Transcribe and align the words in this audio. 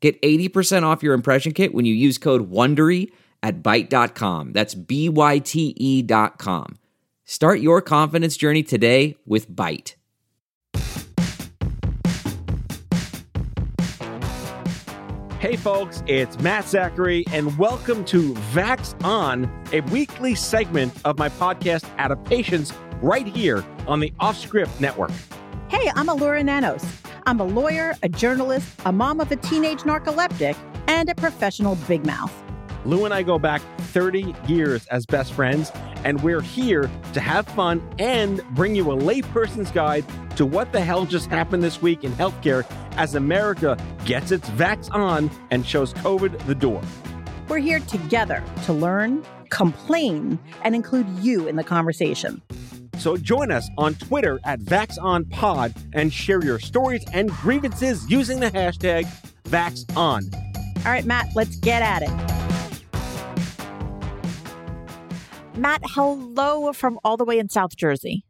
Get 0.00 0.20
80% 0.22 0.84
off 0.84 1.02
your 1.02 1.14
impression 1.14 1.52
kit 1.52 1.74
when 1.74 1.84
you 1.84 1.94
use 1.94 2.18
code 2.18 2.50
WONDERY 2.50 3.10
at 3.42 3.62
Byte.com. 3.62 4.52
That's 4.52 4.74
B-Y-T-E 4.74 6.02
dot 6.02 6.38
com. 6.38 6.76
Start 7.24 7.60
your 7.60 7.82
confidence 7.82 8.36
journey 8.36 8.62
today 8.62 9.16
with 9.26 9.50
Byte. 9.50 9.94
Hey 15.40 15.54
folks, 15.54 16.02
it's 16.08 16.38
Matt 16.40 16.66
Zachary, 16.66 17.24
and 17.30 17.56
welcome 17.58 18.04
to 18.06 18.34
Vax 18.52 19.00
On, 19.04 19.44
a 19.72 19.82
weekly 19.82 20.34
segment 20.34 20.92
of 21.04 21.16
my 21.16 21.28
podcast 21.28 21.88
Adaptations 21.96 22.72
right 23.00 23.26
here 23.26 23.64
on 23.86 24.00
the 24.00 24.10
Offscript 24.20 24.80
Network. 24.80 25.12
Hey, 25.68 25.92
I'm 25.94 26.08
Elura 26.08 26.42
Nanos. 26.42 26.84
I'm 27.28 27.40
a 27.40 27.44
lawyer, 27.44 27.94
a 28.02 28.08
journalist, 28.08 28.66
a 28.86 28.90
mom 28.90 29.20
of 29.20 29.30
a 29.30 29.36
teenage 29.36 29.80
narcoleptic, 29.80 30.56
and 30.86 31.10
a 31.10 31.14
professional 31.14 31.74
big 31.86 32.06
mouth. 32.06 32.32
Lou 32.86 33.04
and 33.04 33.12
I 33.12 33.22
go 33.22 33.38
back 33.38 33.60
30 33.80 34.34
years 34.46 34.86
as 34.86 35.04
best 35.04 35.34
friends, 35.34 35.70
and 36.04 36.22
we're 36.22 36.40
here 36.40 36.90
to 37.12 37.20
have 37.20 37.46
fun 37.48 37.86
and 37.98 38.42
bring 38.52 38.74
you 38.74 38.90
a 38.92 38.96
layperson's 38.96 39.70
guide 39.70 40.06
to 40.36 40.46
what 40.46 40.72
the 40.72 40.80
hell 40.80 41.04
just 41.04 41.28
happened 41.28 41.62
this 41.62 41.82
week 41.82 42.02
in 42.02 42.12
healthcare 42.12 42.64
as 42.92 43.14
America 43.14 43.76
gets 44.06 44.30
its 44.30 44.48
vax 44.48 44.90
on 44.94 45.30
and 45.50 45.66
shows 45.66 45.92
COVID 45.92 46.46
the 46.46 46.54
door. 46.54 46.80
We're 47.46 47.58
here 47.58 47.80
together 47.80 48.42
to 48.64 48.72
learn, 48.72 49.22
complain, 49.50 50.38
and 50.64 50.74
include 50.74 51.06
you 51.18 51.46
in 51.46 51.56
the 51.56 51.64
conversation. 51.64 52.40
So 52.98 53.16
join 53.16 53.52
us 53.52 53.70
on 53.78 53.94
Twitter 53.94 54.40
at 54.44 54.58
VaxOnPod 54.60 55.90
and 55.92 56.12
share 56.12 56.44
your 56.44 56.58
stories 56.58 57.04
and 57.12 57.30
grievances 57.30 58.10
using 58.10 58.40
the 58.40 58.50
hashtag 58.50 59.06
VaxOn. 59.44 60.34
All 60.78 60.92
right, 60.92 61.04
Matt, 61.04 61.28
let's 61.36 61.56
get 61.56 61.82
at 61.82 62.02
it. 62.02 62.38
Matt, 65.56 65.80
hello 65.84 66.72
from 66.72 66.98
all 67.04 67.16
the 67.16 67.24
way 67.24 67.38
in 67.38 67.48
South 67.48 67.76
Jersey. 67.76 68.24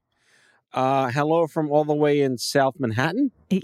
Uh, 0.73 1.11
hello 1.11 1.47
from 1.47 1.71
all 1.71 1.85
the 1.85 1.95
way 1.95 2.21
in 2.21 2.37
South 2.37 2.75
Manhattan. 2.79 3.31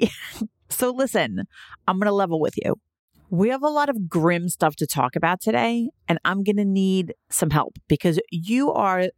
so, 0.71 0.91
listen, 0.91 1.45
I'm 1.87 1.99
going 1.99 2.07
to 2.07 2.13
level 2.13 2.41
with 2.41 2.55
you. 2.63 2.77
We 3.29 3.51
have 3.51 3.63
a 3.63 3.69
lot 3.69 3.89
of 3.89 4.09
grim 4.09 4.49
stuff 4.49 4.77
to 4.77 4.87
talk 4.87 5.17
about 5.17 5.41
today, 5.41 5.91
and 6.09 6.19
I'm 6.25 6.45
going 6.45 6.57
to 6.57 6.65
need 6.65 7.15
some 7.31 7.51
help 7.51 7.79
because 7.89 8.19
you 8.31 8.73
are 8.73 9.09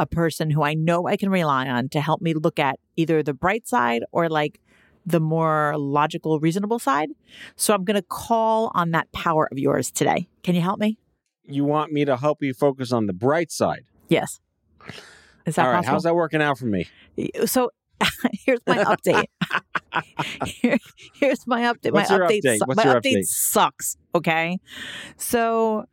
a 0.00 0.06
person 0.06 0.50
who 0.50 0.62
I 0.62 0.74
know 0.74 1.06
I 1.06 1.16
can 1.16 1.28
rely 1.28 1.68
on 1.68 1.88
to 1.90 2.00
help 2.00 2.20
me 2.20 2.32
look 2.34 2.58
at 2.58 2.80
either 2.96 3.22
the 3.22 3.34
bright 3.34 3.68
side 3.68 4.02
or 4.12 4.28
like 4.28 4.60
the 5.06 5.20
more 5.20 5.74
logical, 5.76 6.40
reasonable 6.40 6.78
side. 6.78 7.10
So, 7.56 7.74
I'm 7.74 7.84
going 7.84 7.96
to 7.96 8.02
call 8.08 8.70
on 8.74 8.90
that 8.92 9.10
power 9.12 9.48
of 9.52 9.58
yours 9.58 9.90
today. 9.90 10.28
Can 10.42 10.54
you 10.54 10.60
help 10.62 10.80
me? 10.80 10.98
you 11.46 11.64
want 11.64 11.90
me 11.92 12.04
to 12.04 12.16
help 12.16 12.42
you 12.42 12.54
focus 12.54 12.92
on 12.92 13.06
the 13.06 13.12
bright 13.12 13.50
side. 13.50 13.84
Yes. 14.08 14.40
Is 15.46 15.56
that 15.56 15.64
All 15.66 15.72
right, 15.72 15.76
possible? 15.78 15.92
how's 15.94 16.02
that 16.04 16.14
working 16.14 16.40
out 16.40 16.58
for 16.58 16.66
me? 16.66 16.86
So 17.46 17.70
here's 18.44 18.60
my 18.66 18.78
update. 18.84 19.24
Here, 20.46 20.78
here's 21.14 21.46
my 21.46 21.62
update. 21.62 21.92
What's 21.92 22.10
my 22.10 22.18
update. 22.18 22.42
update? 22.44 22.58
su- 22.58 22.64
my 22.68 22.84
your 22.84 23.00
update, 23.00 23.16
update? 23.16 23.24
sucks. 23.26 23.96
Okay. 24.14 24.58
So 25.16 25.86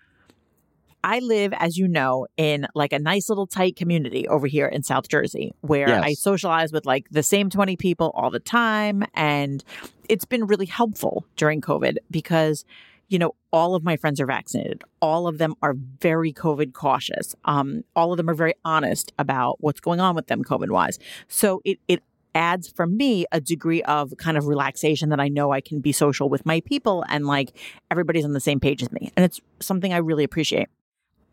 I 1.08 1.20
live, 1.20 1.54
as 1.54 1.78
you 1.78 1.88
know, 1.88 2.28
in 2.36 2.68
like 2.76 2.92
a 2.92 3.00
nice 3.00 3.30
little 3.30 3.48
tight 3.48 3.78
community 3.78 4.28
over 4.28 4.46
here 4.46 4.68
in 4.68 4.84
South 4.84 5.08
Jersey 5.08 5.54
where 5.62 5.88
Yes. 5.88 6.04
I 6.04 6.14
socialize 6.14 6.74
with 6.74 6.86
like 6.86 7.08
the 7.10 7.24
same 7.24 7.50
20 7.50 7.78
people 7.78 8.12
all 8.14 8.30
the 8.30 8.42
time. 8.42 9.06
And 9.14 9.64
it's 10.10 10.26
been 10.26 10.46
really 10.48 10.66
helpful 10.66 11.26
during 11.38 11.62
COVID 11.62 11.96
because 12.12 12.66
you 13.08 13.18
know, 13.18 13.36
all 13.54 13.74
of 13.74 13.86
my 13.86 13.96
friends 13.96 14.20
are 14.20 14.26
vaccinated. 14.26 14.84
All 15.02 15.30
of 15.30 15.38
them 15.38 15.56
are 15.62 15.76
very 16.02 16.34
COVID 16.34 16.74
cautious. 16.74 17.36
Um, 17.46 17.86
all 17.96 18.12
of 18.12 18.18
them 18.18 18.30
are 18.30 18.34
very 18.34 18.54
honest 18.66 19.14
about 19.18 19.62
what's 19.62 19.80
going 19.80 20.02
on 20.02 20.14
with 20.14 20.28
them 20.28 20.44
COVID 20.44 20.72
wise. 20.72 21.00
So 21.30 21.62
it 21.64 21.80
it 21.88 22.04
adds 22.36 22.68
for 22.68 22.86
me 22.86 23.26
a 23.32 23.40
degree 23.40 23.82
of 23.84 24.14
kind 24.18 24.38
of 24.38 24.46
relaxation 24.46 25.08
that 25.10 25.22
I 25.22 25.30
know 25.30 25.52
I 25.52 25.62
can 25.62 25.80
be 25.80 25.94
social 25.94 26.28
with 26.28 26.46
my 26.46 26.60
people 26.62 27.06
and 27.08 27.26
like 27.26 27.58
everybody's 27.90 28.26
on 28.26 28.34
the 28.34 28.42
same 28.42 28.60
page 28.60 28.84
as 28.84 28.92
me. 28.92 29.10
And 29.16 29.24
it's 29.24 29.40
something 29.62 29.94
I 29.94 29.98
really 29.98 30.26
appreciate. 30.26 30.68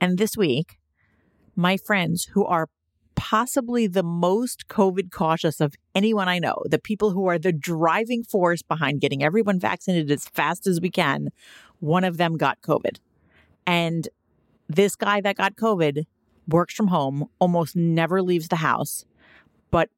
And 0.05 0.19
this 0.19 0.37
week, 0.37 0.77
my 1.57 1.79
friends 1.79 2.27
who 2.35 2.45
are 2.45 2.69
possibly 3.15 3.87
the 3.87 4.03
most 4.03 4.69
COVID 4.69 5.11
cautious 5.11 5.63
of 5.63 5.77
anyone 5.95 6.29
I 6.29 6.39
know, 6.39 6.63
the 6.67 6.79
people 6.79 7.13
who 7.13 7.27
are 7.27 7.39
the 7.39 7.53
driving 7.53 8.23
force 8.23 8.61
behind 8.61 9.01
getting 9.01 9.25
everyone 9.25 9.59
vaccinated 9.59 10.11
as 10.11 10.29
fast 10.29 10.67
as 10.67 10.79
we 10.79 10.91
can, 10.91 11.31
one 11.81 12.05
of 12.05 12.19
them 12.19 12.37
got 12.37 12.61
COVID. 12.61 12.99
And 13.67 14.07
this 14.69 14.95
guy 14.95 15.23
that 15.23 15.37
got 15.37 15.57
COVID 15.57 16.05
works 16.49 16.75
from 16.75 16.89
home, 16.89 17.25
almost 17.39 17.75
never 17.75 18.21
leaves 18.21 18.49
the 18.49 18.57
house, 18.57 19.07
but 19.71 19.89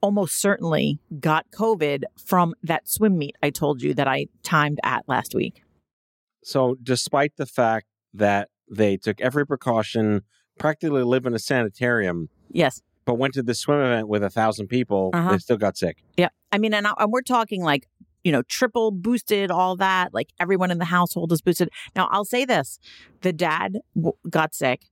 almost 0.00 0.40
certainly 0.40 0.98
got 1.20 1.50
COVID 1.50 2.04
from 2.16 2.54
that 2.62 2.88
swim 2.88 3.18
meet 3.18 3.36
I 3.42 3.50
told 3.50 3.82
you 3.82 3.92
that 3.92 4.08
I 4.08 4.28
timed 4.42 4.80
at 4.82 5.06
last 5.06 5.34
week. 5.34 5.62
So, 6.42 6.78
despite 6.82 7.36
the 7.36 7.44
fact 7.44 7.84
that 8.14 8.48
they 8.70 8.96
took 8.96 9.20
every 9.20 9.46
precaution, 9.46 10.22
practically 10.58 11.02
live 11.02 11.26
in 11.26 11.34
a 11.34 11.38
sanitarium, 11.38 12.28
Yes. 12.50 12.82
but 13.04 13.14
went 13.14 13.34
to 13.34 13.42
the 13.42 13.54
swim 13.54 13.80
event 13.80 14.08
with 14.08 14.22
a 14.22 14.30
thousand 14.30 14.68
people, 14.68 15.10
Uh-huh. 15.14 15.32
they 15.32 15.38
still 15.38 15.56
got 15.56 15.76
sick. 15.76 16.02
Yeah. 16.16 16.28
I 16.52 16.58
mean, 16.58 16.72
and, 16.74 16.86
I, 16.86 16.92
and 16.98 17.12
we're 17.12 17.22
talking 17.22 17.62
like, 17.62 17.88
you 18.24 18.32
know, 18.32 18.42
triple 18.42 18.90
boosted, 18.90 19.50
all 19.50 19.76
that. 19.76 20.12
Like 20.12 20.30
everyone 20.40 20.70
in 20.70 20.78
the 20.78 20.84
household 20.86 21.30
is 21.32 21.40
boosted. 21.40 21.68
Now, 21.94 22.08
I'll 22.10 22.24
say 22.24 22.44
this 22.44 22.78
the 23.20 23.32
dad 23.32 23.78
w- 23.94 24.14
got 24.28 24.54
sick. 24.54 24.86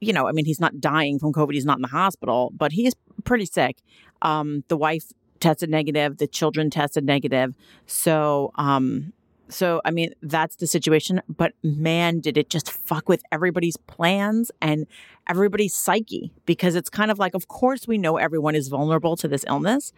You 0.00 0.12
know, 0.12 0.26
I 0.26 0.32
mean, 0.32 0.44
he's 0.44 0.58
not 0.60 0.80
dying 0.80 1.18
from 1.20 1.32
COVID. 1.32 1.52
He's 1.54 1.64
not 1.64 1.78
in 1.78 1.82
the 1.82 1.88
hospital, 1.88 2.52
but 2.56 2.72
he's 2.72 2.94
pretty 3.22 3.46
sick. 3.46 3.78
Um, 4.22 4.64
the 4.68 4.76
wife 4.76 5.04
tested 5.40 5.70
negative. 5.70 6.16
The 6.18 6.26
children 6.26 6.68
tested 6.68 7.04
negative. 7.04 7.54
So, 7.86 8.50
um, 8.56 9.12
so 9.48 9.80
I 9.84 9.90
mean, 9.90 10.14
that's 10.22 10.56
the 10.56 10.66
situation. 10.66 11.20
But 11.28 11.52
man, 11.62 12.20
did 12.20 12.36
it 12.36 12.48
just 12.48 12.70
fuck 12.70 13.08
with 13.08 13.22
everybody's 13.30 13.76
plans 13.76 14.50
and 14.60 14.86
everybody's 15.28 15.74
psyche 15.74 16.32
because 16.46 16.74
it's 16.74 16.90
kind 16.90 17.10
of 17.10 17.18
like, 17.18 17.34
of 17.34 17.48
course, 17.48 17.86
we 17.86 17.98
know 17.98 18.16
everyone 18.16 18.54
is 18.54 18.68
vulnerable 18.68 19.16
to 19.16 19.28
this 19.28 19.44
illness, 19.46 19.92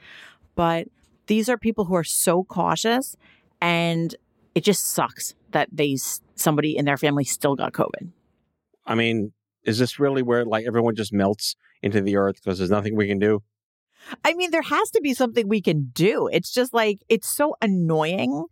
but 0.55 0.89
these 1.27 1.49
are 1.49 1.57
people 1.57 1.85
who 1.85 1.95
are 1.95 2.05
so 2.05 2.45
cautious 2.45 3.17
and 3.61 4.15
it 4.55 4.65
just 4.65 4.87
sucks 4.87 5.35
that 5.51 5.69
they 5.73 5.97
somebody 6.35 6.77
in 6.77 6.85
their 6.85 6.97
family 6.97 7.25
still 7.25 7.55
got 7.55 7.73
covid 7.73 8.11
I 8.89 8.95
mean, 8.95 9.33
is 9.65 9.81
this 9.81 9.99
really 9.99 10.23
where 10.23 10.45
like 10.45 10.65
everyone 10.65 10.95
just 10.95 11.13
melts 11.13 11.57
into 11.83 12.01
the 12.01 12.17
earth 12.17 12.37
because 12.37 12.59
there's 12.59 12.71
nothing 12.71 12.95
we 12.95 13.09
can 13.09 13.19
do? 13.19 13.43
i 14.25 14.35
mean 14.35 14.51
there 14.51 14.63
has 14.63 14.91
to 14.91 15.01
be 15.01 15.15
something 15.15 15.49
we 15.49 15.61
can 15.61 15.91
do 15.93 16.29
it's 16.33 16.53
just 16.53 16.73
like 16.73 17.01
it's 17.09 17.29
so 17.29 17.57
annoying 17.61 18.45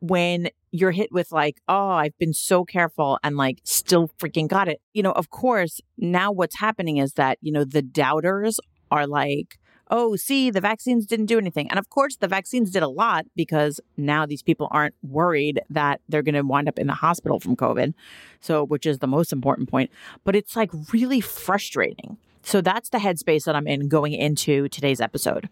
when 0.00 0.48
you're 0.72 0.90
hit 0.90 1.10
with 1.10 1.32
like 1.32 1.60
oh 1.68 1.88
i've 1.90 2.16
been 2.18 2.34
so 2.34 2.64
careful 2.64 3.18
and 3.22 3.36
like 3.36 3.60
still 3.64 4.10
freaking 4.18 4.48
got 4.48 4.68
it 4.68 4.80
you 4.92 5.02
know 5.02 5.12
of 5.12 5.30
course 5.30 5.80
now 5.96 6.30
what's 6.30 6.58
happening 6.58 6.98
is 6.98 7.14
that 7.14 7.38
you 7.40 7.50
know 7.50 7.64
the 7.64 7.82
doubters 7.82 8.60
are 8.90 9.06
like 9.06 9.58
oh, 9.90 10.16
see, 10.16 10.50
the 10.50 10.60
vaccines 10.60 11.06
didn't 11.06 11.26
do 11.26 11.38
anything. 11.38 11.68
And 11.70 11.78
of 11.78 11.90
course, 11.90 12.16
the 12.16 12.28
vaccines 12.28 12.70
did 12.70 12.82
a 12.82 12.88
lot 12.88 13.26
because 13.34 13.80
now 13.96 14.26
these 14.26 14.42
people 14.42 14.68
aren't 14.70 14.94
worried 15.02 15.60
that 15.70 16.00
they're 16.08 16.22
going 16.22 16.34
to 16.34 16.42
wind 16.42 16.68
up 16.68 16.78
in 16.78 16.86
the 16.86 16.94
hospital 16.94 17.38
from 17.38 17.56
COVID. 17.56 17.94
So, 18.40 18.64
which 18.64 18.86
is 18.86 18.98
the 18.98 19.06
most 19.06 19.32
important 19.32 19.70
point. 19.70 19.90
But 20.24 20.36
it's 20.36 20.56
like 20.56 20.70
really 20.92 21.20
frustrating. 21.20 22.18
So, 22.42 22.60
that's 22.60 22.90
the 22.90 22.98
headspace 22.98 23.44
that 23.44 23.56
I'm 23.56 23.66
in 23.66 23.88
going 23.88 24.12
into 24.12 24.68
today's 24.68 25.00
episode. 25.00 25.48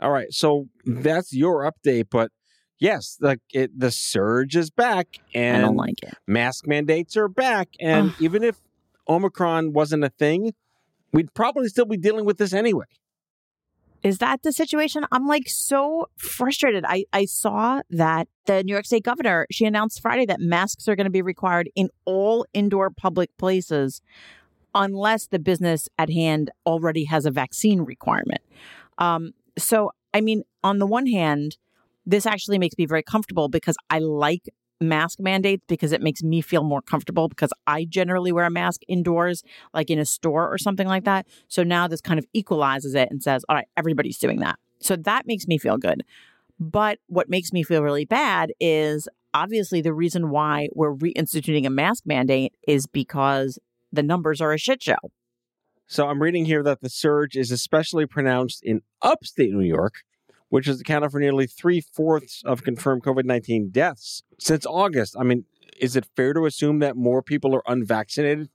All 0.00 0.10
right, 0.10 0.32
so 0.32 0.68
that's 0.84 1.32
your 1.32 1.68
update, 1.68 2.06
but 2.08 2.30
yes, 2.78 3.18
like 3.20 3.40
it, 3.52 3.78
the 3.78 3.90
surge 3.90 4.56
is 4.56 4.70
back, 4.70 5.18
and 5.34 5.58
I 5.58 5.60
don't 5.60 5.76
like 5.76 6.02
it. 6.02 6.14
mask 6.26 6.66
mandates 6.66 7.16
are 7.16 7.28
back, 7.28 7.68
and 7.80 8.10
Ugh. 8.10 8.16
even 8.20 8.44
if 8.44 8.56
Omicron 9.08 9.72
wasn't 9.72 10.04
a 10.04 10.10
thing, 10.10 10.54
we'd 11.12 11.32
probably 11.34 11.68
still 11.68 11.86
be 11.86 11.96
dealing 11.96 12.24
with 12.24 12.38
this 12.38 12.52
anyway. 12.52 12.86
Is 14.02 14.18
that 14.18 14.42
the 14.42 14.52
situation? 14.52 15.04
I'm 15.10 15.26
like 15.26 15.48
so 15.48 16.08
frustrated. 16.16 16.84
I, 16.86 17.04
I 17.12 17.24
saw 17.24 17.82
that 17.90 18.28
the 18.46 18.62
New 18.62 18.72
York 18.72 18.86
State 18.86 19.02
governor, 19.02 19.46
she 19.50 19.64
announced 19.64 20.00
Friday 20.00 20.24
that 20.26 20.40
masks 20.40 20.86
are 20.88 20.94
going 20.94 21.06
to 21.06 21.10
be 21.10 21.22
required 21.22 21.68
in 21.74 21.90
all 22.04 22.46
indoor 22.52 22.90
public 22.90 23.36
places 23.38 24.00
unless 24.74 25.26
the 25.26 25.40
business 25.40 25.88
at 25.98 26.10
hand 26.10 26.50
already 26.64 27.04
has 27.04 27.26
a 27.26 27.30
vaccine 27.30 27.80
requirement. 27.80 28.40
Um, 28.98 29.32
so, 29.56 29.90
I 30.14 30.20
mean, 30.20 30.44
on 30.62 30.78
the 30.78 30.86
one 30.86 31.06
hand, 31.06 31.56
this 32.08 32.24
actually 32.24 32.58
makes 32.58 32.76
me 32.78 32.86
very 32.86 33.02
comfortable 33.02 33.48
because 33.48 33.76
I 33.90 33.98
like 33.98 34.48
mask 34.80 35.20
mandates 35.20 35.62
because 35.68 35.92
it 35.92 36.00
makes 36.00 36.22
me 36.22 36.40
feel 36.40 36.64
more 36.64 36.80
comfortable 36.80 37.28
because 37.28 37.52
I 37.66 37.84
generally 37.84 38.32
wear 38.32 38.46
a 38.46 38.50
mask 38.50 38.80
indoors, 38.88 39.42
like 39.74 39.90
in 39.90 39.98
a 39.98 40.06
store 40.06 40.50
or 40.50 40.56
something 40.56 40.88
like 40.88 41.04
that. 41.04 41.26
So 41.48 41.62
now 41.62 41.86
this 41.86 42.00
kind 42.00 42.18
of 42.18 42.24
equalizes 42.32 42.94
it 42.94 43.10
and 43.10 43.22
says, 43.22 43.44
all 43.48 43.56
right, 43.56 43.68
everybody's 43.76 44.18
doing 44.18 44.40
that. 44.40 44.58
So 44.80 44.96
that 44.96 45.26
makes 45.26 45.46
me 45.46 45.58
feel 45.58 45.76
good. 45.76 46.02
But 46.58 46.98
what 47.08 47.28
makes 47.28 47.52
me 47.52 47.62
feel 47.62 47.82
really 47.82 48.06
bad 48.06 48.52
is 48.58 49.06
obviously 49.34 49.82
the 49.82 49.92
reason 49.92 50.30
why 50.30 50.68
we're 50.74 50.94
reinstituting 50.94 51.66
a 51.66 51.70
mask 51.70 52.04
mandate 52.06 52.54
is 52.66 52.86
because 52.86 53.58
the 53.92 54.02
numbers 54.02 54.40
are 54.40 54.54
a 54.54 54.58
shit 54.58 54.82
show. 54.82 54.96
So 55.86 56.08
I'm 56.08 56.22
reading 56.22 56.46
here 56.46 56.62
that 56.62 56.80
the 56.80 56.88
surge 56.88 57.36
is 57.36 57.50
especially 57.50 58.06
pronounced 58.06 58.62
in 58.62 58.80
upstate 59.02 59.52
New 59.52 59.60
York, 59.60 60.04
which 60.48 60.66
has 60.66 60.80
accounted 60.80 61.10
for 61.10 61.20
nearly 61.20 61.46
three 61.46 61.80
fourths 61.80 62.42
of 62.44 62.62
confirmed 62.62 63.02
COVID 63.02 63.24
19 63.24 63.70
deaths 63.70 64.22
since 64.38 64.66
August. 64.66 65.16
I 65.18 65.22
mean, 65.22 65.44
is 65.80 65.96
it 65.96 66.06
fair 66.16 66.32
to 66.32 66.46
assume 66.46 66.78
that 66.80 66.96
more 66.96 67.22
people 67.22 67.54
are 67.54 67.62
unvaccinated? 67.66 68.48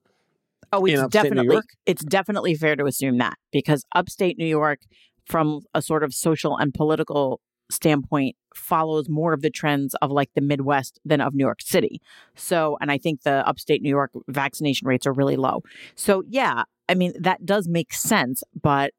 Oh, 0.72 0.86
it's 0.86 0.94
in 0.94 1.00
upstate 1.06 1.24
New 1.24 1.30
definitely 1.30 1.62
it's 1.86 2.04
definitely 2.04 2.56
fair 2.56 2.76
to 2.76 2.86
assume 2.86 3.18
that 3.20 3.36
because 3.52 3.86
upstate 3.94 4.38
New 4.38 4.46
York, 4.46 4.80
from 5.26 5.62
a 5.74 5.82
sort 5.82 6.04
of 6.04 6.14
social 6.14 6.58
and 6.58 6.74
political 6.74 7.40
standpoint, 7.70 8.36
follows 8.56 9.08
more 9.08 9.34
of 9.34 9.42
the 9.42 9.50
trends 9.50 9.96
of 10.02 10.12
like 10.12 10.30
the 10.36 10.42
Midwest 10.42 11.00
than 11.06 11.22
of 11.22 11.34
New 11.34 11.44
York 11.44 11.62
City. 11.62 12.02
So, 12.36 12.78
and 12.82 12.92
I 12.92 12.98
think 12.98 13.22
the 13.22 13.48
upstate 13.48 13.82
New 13.82 13.90
York 13.90 14.12
vaccination 14.28 14.88
rates 14.88 15.06
are 15.06 15.14
really 15.14 15.36
low. 15.36 15.62
So, 15.96 16.24
yeah, 16.28 16.64
I 16.90 16.96
mean 16.96 17.14
that 17.20 17.46
does 17.46 17.68
make 17.68 17.94
sense, 17.94 18.44
but 18.60 18.94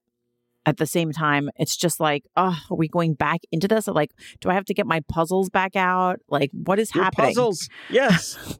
at 0.67 0.79
the 0.79 0.87
same 0.87 1.13
time, 1.13 1.51
it's 1.57 1.77
just 1.77 2.01
like, 2.01 2.25
oh, 2.37 2.59
are 2.71 2.77
we 2.77 2.89
going 2.89 3.15
back 3.15 3.41
into 3.53 3.69
this? 3.69 3.87
Like, 3.87 4.11
do 4.41 4.49
I 4.51 4.55
have 4.55 4.65
to 4.67 4.75
get 4.75 4.87
my 4.87 5.01
puzzles 5.09 5.51
back 5.51 5.77
out? 5.77 6.21
Like, 6.29 6.51
what 6.53 6.79
is 6.79 6.95
Your 6.95 7.05
happening? 7.05 7.29
puzzles. 7.29 7.69
Yes. 7.91 8.59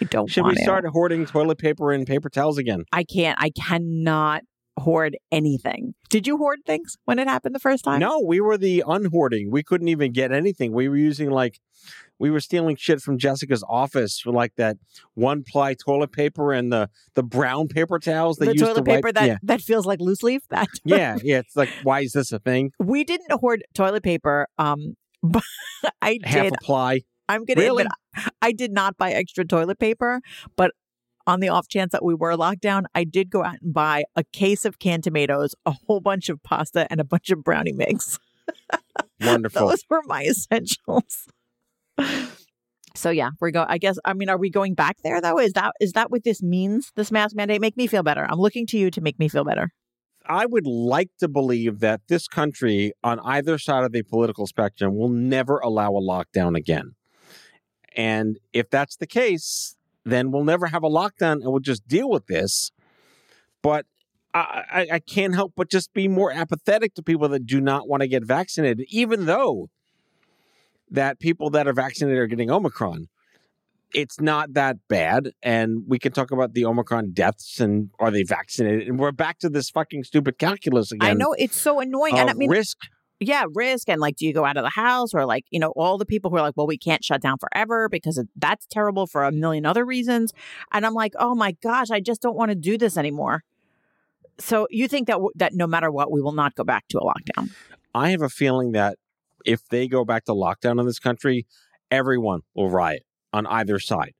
I 0.00 0.04
don't 0.06 0.28
Should 0.28 0.46
we 0.46 0.56
start 0.56 0.86
hoarding 0.86 1.26
toilet 1.26 1.58
paper 1.58 1.92
and 1.92 2.06
paper 2.06 2.30
towels 2.30 2.56
again? 2.56 2.84
I 2.92 3.04
can't. 3.04 3.38
I 3.40 3.50
cannot 3.50 4.42
hoard 4.78 5.16
anything. 5.30 5.94
Did 6.08 6.26
you 6.26 6.38
hoard 6.38 6.60
things 6.66 6.96
when 7.04 7.18
it 7.18 7.28
happened 7.28 7.54
the 7.54 7.60
first 7.60 7.84
time? 7.84 8.00
No, 8.00 8.18
we 8.20 8.40
were 8.40 8.56
the 8.56 8.82
unhoarding. 8.86 9.50
We 9.50 9.62
couldn't 9.62 9.88
even 9.88 10.12
get 10.12 10.32
anything. 10.32 10.72
We 10.72 10.88
were 10.88 10.96
using 10.96 11.30
like 11.30 11.60
we 12.18 12.30
were 12.30 12.40
stealing 12.40 12.76
shit 12.76 13.00
from 13.00 13.18
Jessica's 13.18 13.64
office 13.68 14.20
for 14.20 14.30
like 14.32 14.54
that 14.56 14.76
one 15.14 15.42
ply 15.46 15.74
toilet 15.74 16.12
paper 16.12 16.52
and 16.52 16.72
the 16.72 16.88
the 17.14 17.22
brown 17.22 17.68
paper 17.68 17.98
towels 17.98 18.36
they 18.36 18.46
the 18.46 18.52
used 18.52 18.64
toilet 18.64 18.76
to 18.76 18.82
paper 18.82 19.08
wipe. 19.08 19.14
that 19.14 19.26
yeah. 19.26 19.36
that 19.42 19.60
feels 19.60 19.86
like 19.86 20.00
loose 20.00 20.22
leaf. 20.22 20.42
That 20.50 20.68
yeah, 20.84 21.18
yeah. 21.22 21.38
It's 21.38 21.56
like 21.56 21.70
why 21.82 22.00
is 22.00 22.12
this 22.12 22.32
a 22.32 22.38
thing? 22.38 22.70
we 22.78 23.04
didn't 23.04 23.32
hoard 23.32 23.62
toilet 23.74 24.02
paper. 24.02 24.46
Um, 24.58 24.94
but 25.22 25.42
I 26.00 26.18
Half 26.24 26.44
did. 26.44 26.54
a 26.54 26.58
ply. 26.62 27.00
I'm 27.28 27.44
gonna 27.44 27.60
Really? 27.60 27.84
admit, 27.84 28.32
I 28.42 28.52
did 28.52 28.72
not 28.72 28.96
buy 28.96 29.12
extra 29.12 29.44
toilet 29.44 29.78
paper, 29.78 30.20
but 30.56 30.72
on 31.26 31.38
the 31.40 31.48
off 31.48 31.68
chance 31.68 31.92
that 31.92 32.04
we 32.04 32.14
were 32.14 32.36
locked 32.36 32.60
down, 32.60 32.86
I 32.94 33.04
did 33.04 33.30
go 33.30 33.44
out 33.44 33.56
and 33.62 33.72
buy 33.72 34.04
a 34.16 34.24
case 34.24 34.64
of 34.64 34.78
canned 34.80 35.04
tomatoes, 35.04 35.54
a 35.64 35.72
whole 35.86 36.00
bunch 36.00 36.28
of 36.28 36.42
pasta, 36.42 36.86
and 36.90 37.00
a 37.00 37.04
bunch 37.04 37.30
of 37.30 37.44
brownie 37.44 37.72
mix. 37.72 38.18
Wonderful. 39.20 39.68
Those 39.68 39.84
were 39.88 40.02
my 40.06 40.24
essentials. 40.24 41.28
So 42.94 43.10
yeah, 43.10 43.30
we're 43.40 43.50
go. 43.50 43.64
I 43.68 43.78
guess. 43.78 43.98
I 44.04 44.12
mean, 44.12 44.28
are 44.28 44.36
we 44.36 44.50
going 44.50 44.74
back 44.74 44.98
there 45.02 45.20
though? 45.20 45.38
Is 45.38 45.54
that 45.54 45.72
is 45.80 45.92
that 45.92 46.10
what 46.10 46.24
this 46.24 46.42
means? 46.42 46.92
This 46.94 47.10
mask 47.10 47.34
mandate 47.34 47.60
make 47.60 47.76
me 47.76 47.86
feel 47.86 48.02
better. 48.02 48.26
I'm 48.28 48.38
looking 48.38 48.66
to 48.68 48.78
you 48.78 48.90
to 48.90 49.00
make 49.00 49.18
me 49.18 49.28
feel 49.28 49.44
better. 49.44 49.72
I 50.26 50.46
would 50.46 50.66
like 50.66 51.10
to 51.18 51.26
believe 51.26 51.80
that 51.80 52.02
this 52.08 52.28
country, 52.28 52.92
on 53.02 53.18
either 53.20 53.58
side 53.58 53.82
of 53.82 53.92
the 53.92 54.02
political 54.02 54.46
spectrum, 54.46 54.96
will 54.96 55.08
never 55.08 55.58
allow 55.58 55.90
a 55.96 56.00
lockdown 56.00 56.56
again. 56.56 56.94
And 57.96 58.38
if 58.52 58.70
that's 58.70 58.96
the 58.96 59.06
case, 59.06 59.74
then 60.04 60.30
we'll 60.30 60.44
never 60.44 60.68
have 60.68 60.84
a 60.84 60.88
lockdown 60.88 61.42
and 61.42 61.46
we'll 61.46 61.60
just 61.60 61.88
deal 61.88 62.08
with 62.08 62.26
this. 62.26 62.70
But 63.62 63.86
I, 64.32 64.62
I, 64.72 64.86
I 64.92 64.98
can't 65.00 65.34
help 65.34 65.54
but 65.56 65.68
just 65.68 65.92
be 65.92 66.06
more 66.06 66.32
apathetic 66.32 66.94
to 66.94 67.02
people 67.02 67.28
that 67.30 67.46
do 67.46 67.60
not 67.60 67.88
want 67.88 68.02
to 68.02 68.08
get 68.08 68.24
vaccinated, 68.24 68.86
even 68.90 69.26
though 69.26 69.70
that 70.92 71.18
people 71.18 71.50
that 71.50 71.66
are 71.66 71.72
vaccinated 71.72 72.18
are 72.18 72.26
getting 72.26 72.50
Omicron. 72.50 73.08
It's 73.94 74.20
not 74.20 74.54
that 74.54 74.76
bad. 74.88 75.32
And 75.42 75.82
we 75.86 75.98
can 75.98 76.12
talk 76.12 76.30
about 76.30 76.54
the 76.54 76.64
Omicron 76.64 77.12
deaths 77.12 77.60
and 77.60 77.90
are 77.98 78.10
they 78.10 78.22
vaccinated? 78.22 78.88
And 78.88 78.98
we're 78.98 79.12
back 79.12 79.38
to 79.40 79.48
this 79.48 79.68
fucking 79.68 80.04
stupid 80.04 80.38
calculus 80.38 80.92
again. 80.92 81.10
I 81.10 81.12
know 81.14 81.34
it's 81.36 81.60
so 81.60 81.80
annoying, 81.80 82.18
and 82.18 82.30
I 82.30 82.32
mean, 82.32 82.48
risk. 82.48 82.78
yeah, 83.20 83.44
risk 83.54 83.88
and 83.88 84.00
like, 84.00 84.16
do 84.16 84.26
you 84.26 84.32
go 84.32 84.44
out 84.44 84.56
of 84.56 84.64
the 84.64 84.70
house 84.70 85.12
or 85.12 85.26
like, 85.26 85.44
you 85.50 85.58
know, 85.58 85.72
all 85.76 85.98
the 85.98 86.06
people 86.06 86.30
who 86.30 86.36
are 86.36 86.42
like, 86.42 86.56
well, 86.56 86.66
we 86.66 86.78
can't 86.78 87.04
shut 87.04 87.20
down 87.20 87.36
forever 87.38 87.88
because 87.88 88.22
that's 88.36 88.66
terrible 88.66 89.06
for 89.06 89.24
a 89.24 89.32
million 89.32 89.66
other 89.66 89.84
reasons. 89.84 90.32
And 90.72 90.86
I'm 90.86 90.94
like, 90.94 91.12
oh 91.18 91.34
my 91.34 91.52
gosh, 91.62 91.90
I 91.90 92.00
just 92.00 92.22
don't 92.22 92.36
want 92.36 92.50
to 92.50 92.54
do 92.54 92.78
this 92.78 92.96
anymore. 92.96 93.44
So 94.38 94.66
you 94.70 94.88
think 94.88 95.06
that 95.08 95.14
w- 95.14 95.32
that 95.34 95.52
no 95.54 95.66
matter 95.66 95.90
what, 95.90 96.10
we 96.10 96.22
will 96.22 96.32
not 96.32 96.54
go 96.54 96.64
back 96.64 96.88
to 96.88 96.98
a 96.98 97.02
lockdown? 97.02 97.50
I 97.94 98.10
have 98.10 98.22
a 98.22 98.30
feeling 98.30 98.72
that 98.72 98.96
if 99.44 99.66
they 99.68 99.88
go 99.88 100.04
back 100.04 100.24
to 100.24 100.32
lockdown 100.32 100.80
in 100.80 100.86
this 100.86 100.98
country, 100.98 101.46
everyone 101.90 102.40
will 102.54 102.70
riot 102.70 103.02
on 103.32 103.46
either 103.46 103.78
side. 103.78 104.12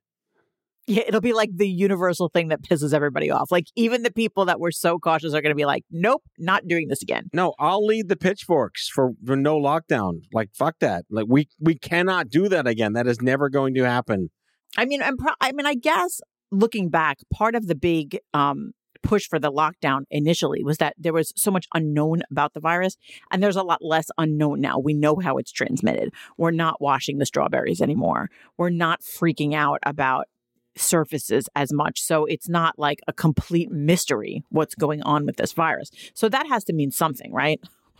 Yeah, 0.85 1.03
it'll 1.07 1.21
be 1.21 1.31
like 1.31 1.49
the 1.55 1.67
universal 1.67 2.27
thing 2.27 2.49
that 2.49 2.61
pisses 2.61 2.93
everybody 2.93 3.31
off. 3.31 3.51
Like 3.51 3.67
even 3.75 4.03
the 4.03 4.11
people 4.11 4.45
that 4.45 4.59
were 4.59 4.71
so 4.71 4.99
cautious 4.99 5.33
are 5.33 5.41
going 5.41 5.51
to 5.51 5.55
be 5.55 5.65
like, 5.65 5.83
nope, 5.89 6.23
not 6.37 6.67
doing 6.67 6.89
this 6.89 7.01
again. 7.01 7.29
No, 7.31 7.53
I'll 7.57 7.85
lead 7.85 8.09
the 8.09 8.17
pitchforks 8.17 8.89
for, 8.89 9.11
for 9.25 9.37
no 9.37 9.57
lockdown. 9.57 10.23
Like 10.33 10.49
fuck 10.53 10.79
that. 10.79 11.05
Like 11.09 11.27
we 11.29 11.47
we 11.57 11.75
cannot 11.75 12.29
do 12.29 12.49
that 12.49 12.67
again. 12.67 12.93
That 12.93 13.07
is 13.07 13.21
never 13.21 13.49
going 13.49 13.75
to 13.75 13.83
happen. 13.83 14.29
I 14.77 14.85
mean, 14.85 15.01
I'm 15.01 15.15
pro- 15.15 15.35
I 15.39 15.53
mean, 15.53 15.65
I 15.65 15.75
guess 15.75 16.19
looking 16.51 16.89
back, 16.89 17.19
part 17.33 17.55
of 17.55 17.67
the 17.67 17.75
big 17.75 18.19
um, 18.33 18.73
push 19.03 19.27
for 19.27 19.37
the 19.37 19.51
lockdown 19.51 20.05
initially 20.09 20.63
was 20.63 20.77
that 20.77 20.95
there 20.97 21.13
was 21.13 21.31
so 21.35 21.51
much 21.51 21.67
unknown 21.73 22.21
about 22.31 22.53
the 22.53 22.59
virus, 22.59 22.97
and 23.31 23.43
there's 23.43 23.55
a 23.55 23.63
lot 23.63 23.83
less 23.83 24.07
unknown 24.17 24.61
now. 24.61 24.79
We 24.79 24.93
know 24.93 25.17
how 25.21 25.37
it's 25.37 25.51
transmitted. 25.51 26.13
We're 26.37 26.51
not 26.51 26.81
washing 26.81 27.17
the 27.19 27.25
strawberries 27.25 27.81
anymore. 27.81 28.29
We're 28.57 28.69
not 28.69 29.01
freaking 29.01 29.53
out 29.53 29.79
about 29.83 30.27
surfaces 30.75 31.47
as 31.55 31.71
much. 31.71 32.01
So 32.01 32.25
it's 32.25 32.49
not 32.49 32.79
like 32.79 32.99
a 33.07 33.13
complete 33.13 33.71
mystery 33.71 34.43
what's 34.49 34.75
going 34.75 35.03
on 35.03 35.25
with 35.25 35.37
this 35.37 35.53
virus. 35.53 35.91
So 36.13 36.29
that 36.29 36.47
has 36.47 36.63
to 36.65 36.73
mean 36.73 36.91
something, 36.91 37.31
right? 37.31 37.59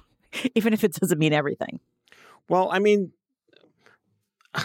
Even 0.56 0.74
if 0.74 0.84
it 0.84 0.94
doesn't 0.94 1.20
mean 1.20 1.34
everything. 1.34 1.80
Well, 2.50 2.70
I 2.72 2.80
mean 2.80 3.12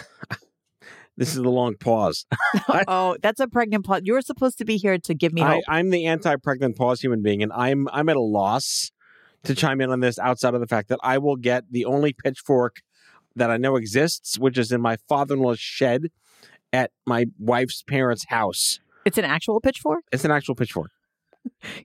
this 1.19 1.31
is 1.31 1.37
a 1.37 1.49
long 1.49 1.75
pause. 1.75 2.25
oh, 2.87 3.17
that's 3.21 3.39
a 3.39 3.47
pregnant 3.47 3.85
pause. 3.85 4.01
You 4.05 4.13
were 4.13 4.21
supposed 4.21 4.57
to 4.59 4.65
be 4.65 4.77
here 4.77 4.97
to 4.97 5.13
give 5.13 5.33
me 5.33 5.41
I, 5.41 5.55
hope. 5.55 5.63
I'm 5.67 5.89
the 5.89 6.05
anti-pregnant 6.05 6.77
pause 6.77 7.01
human 7.01 7.21
being, 7.21 7.43
and 7.43 7.51
I'm 7.53 7.87
I'm 7.91 8.09
at 8.09 8.15
a 8.15 8.21
loss 8.21 8.91
to 9.43 9.53
chime 9.53 9.81
in 9.81 9.91
on 9.91 9.99
this 9.99 10.17
outside 10.17 10.53
of 10.53 10.61
the 10.61 10.67
fact 10.67 10.89
that 10.89 10.99
I 11.03 11.17
will 11.17 11.35
get 11.35 11.65
the 11.69 11.85
only 11.85 12.13
pitchfork 12.13 12.77
that 13.35 13.51
I 13.51 13.57
know 13.57 13.75
exists, 13.75 14.39
which 14.39 14.57
is 14.57 14.71
in 14.71 14.81
my 14.81 14.97
father-in-law's 15.07 15.59
shed 15.59 16.07
at 16.73 16.91
my 17.05 17.25
wife's 17.37 17.83
parents' 17.83 18.25
house. 18.29 18.79
It's 19.05 19.17
an 19.17 19.25
actual 19.25 19.59
pitchfork. 19.59 20.03
It's 20.11 20.25
an 20.25 20.31
actual 20.31 20.55
pitchfork. 20.55 20.91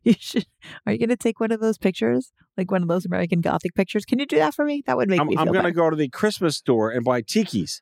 You 0.03 0.15
should. 0.19 0.47
Are 0.85 0.93
you 0.93 0.99
going 0.99 1.09
to 1.09 1.17
take 1.17 1.41
one 1.41 1.53
of 1.53 1.61
those 1.61 1.79
pictures, 1.79 2.33
like 2.57 2.71
one 2.71 2.83
of 2.83 2.89
those 2.89 3.07
American 3.07 3.41
Gothic 3.41 3.75
pictures? 3.75 4.05
Can 4.05 4.19
you 4.19 4.27
do 4.27 4.37
that 4.37 4.53
for 4.53 4.65
me? 4.65 4.83
That 4.87 4.97
would 4.97 5.09
make 5.09 5.21
I'm, 5.21 5.29
me 5.29 5.37
I'm 5.39 5.47
going 5.47 5.65
to 5.65 5.73
go 5.73 5.89
to 5.89 5.97
the 5.97 6.09
Christmas 6.09 6.57
store 6.57 6.91
and 6.91 7.05
buy 7.05 7.23
tikis. 7.23 7.81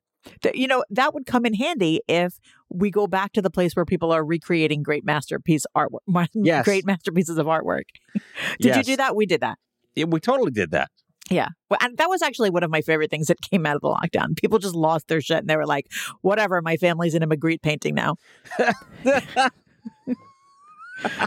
You 0.54 0.66
know, 0.68 0.84
that 0.90 1.14
would 1.14 1.26
come 1.26 1.44
in 1.46 1.54
handy 1.54 2.00
if 2.08 2.38
we 2.68 2.90
go 2.90 3.06
back 3.06 3.32
to 3.32 3.42
the 3.42 3.50
place 3.50 3.74
where 3.74 3.84
people 3.84 4.12
are 4.12 4.24
recreating 4.24 4.82
great 4.82 5.04
masterpiece 5.04 5.64
artwork, 5.76 6.00
Yes. 6.34 6.64
great 6.64 6.86
masterpieces 6.86 7.38
of 7.38 7.46
artwork. 7.46 7.84
Did 8.60 8.76
you 8.76 8.82
do 8.82 8.96
that? 8.96 9.16
We 9.16 9.26
did 9.26 9.40
that. 9.40 9.58
Yeah, 9.94 10.04
we 10.06 10.20
totally 10.20 10.50
did 10.50 10.70
that. 10.70 10.90
Yeah. 11.30 11.48
Well, 11.70 11.78
and 11.80 11.96
that 11.98 12.08
was 12.08 12.20
actually 12.22 12.50
one 12.50 12.62
of 12.62 12.70
my 12.70 12.80
favorite 12.82 13.10
things 13.10 13.28
that 13.28 13.40
came 13.40 13.64
out 13.64 13.76
of 13.76 13.82
the 13.82 13.88
lockdown. 13.88 14.36
People 14.36 14.58
just 14.58 14.74
lost 14.74 15.08
their 15.08 15.20
shit 15.20 15.38
and 15.38 15.48
they 15.48 15.56
were 15.56 15.66
like, 15.66 15.86
whatever, 16.20 16.60
my 16.60 16.76
family's 16.76 17.14
in 17.14 17.22
a 17.22 17.26
Magritte 17.26 17.62
painting 17.62 17.94
now. 17.94 18.16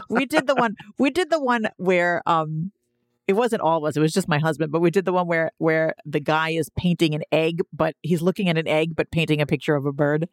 we 0.08 0.26
did 0.26 0.46
the 0.46 0.54
one 0.54 0.74
we 0.98 1.10
did 1.10 1.30
the 1.30 1.40
one 1.40 1.68
where 1.76 2.22
um 2.26 2.72
it 3.26 3.34
wasn't 3.34 3.62
all 3.62 3.78
of 3.78 3.84
us, 3.84 3.96
it 3.96 4.00
was 4.00 4.12
just 4.12 4.28
my 4.28 4.38
husband, 4.38 4.70
but 4.72 4.80
we 4.80 4.90
did 4.90 5.04
the 5.04 5.12
one 5.12 5.26
where 5.26 5.50
where 5.58 5.94
the 6.04 6.20
guy 6.20 6.50
is 6.50 6.70
painting 6.76 7.14
an 7.14 7.22
egg, 7.32 7.60
but 7.72 7.94
he's 8.02 8.22
looking 8.22 8.48
at 8.48 8.56
an 8.58 8.68
egg 8.68 8.94
but 8.96 9.10
painting 9.10 9.40
a 9.40 9.46
picture 9.46 9.74
of 9.74 9.86
a 9.86 9.92
bird. 9.92 10.28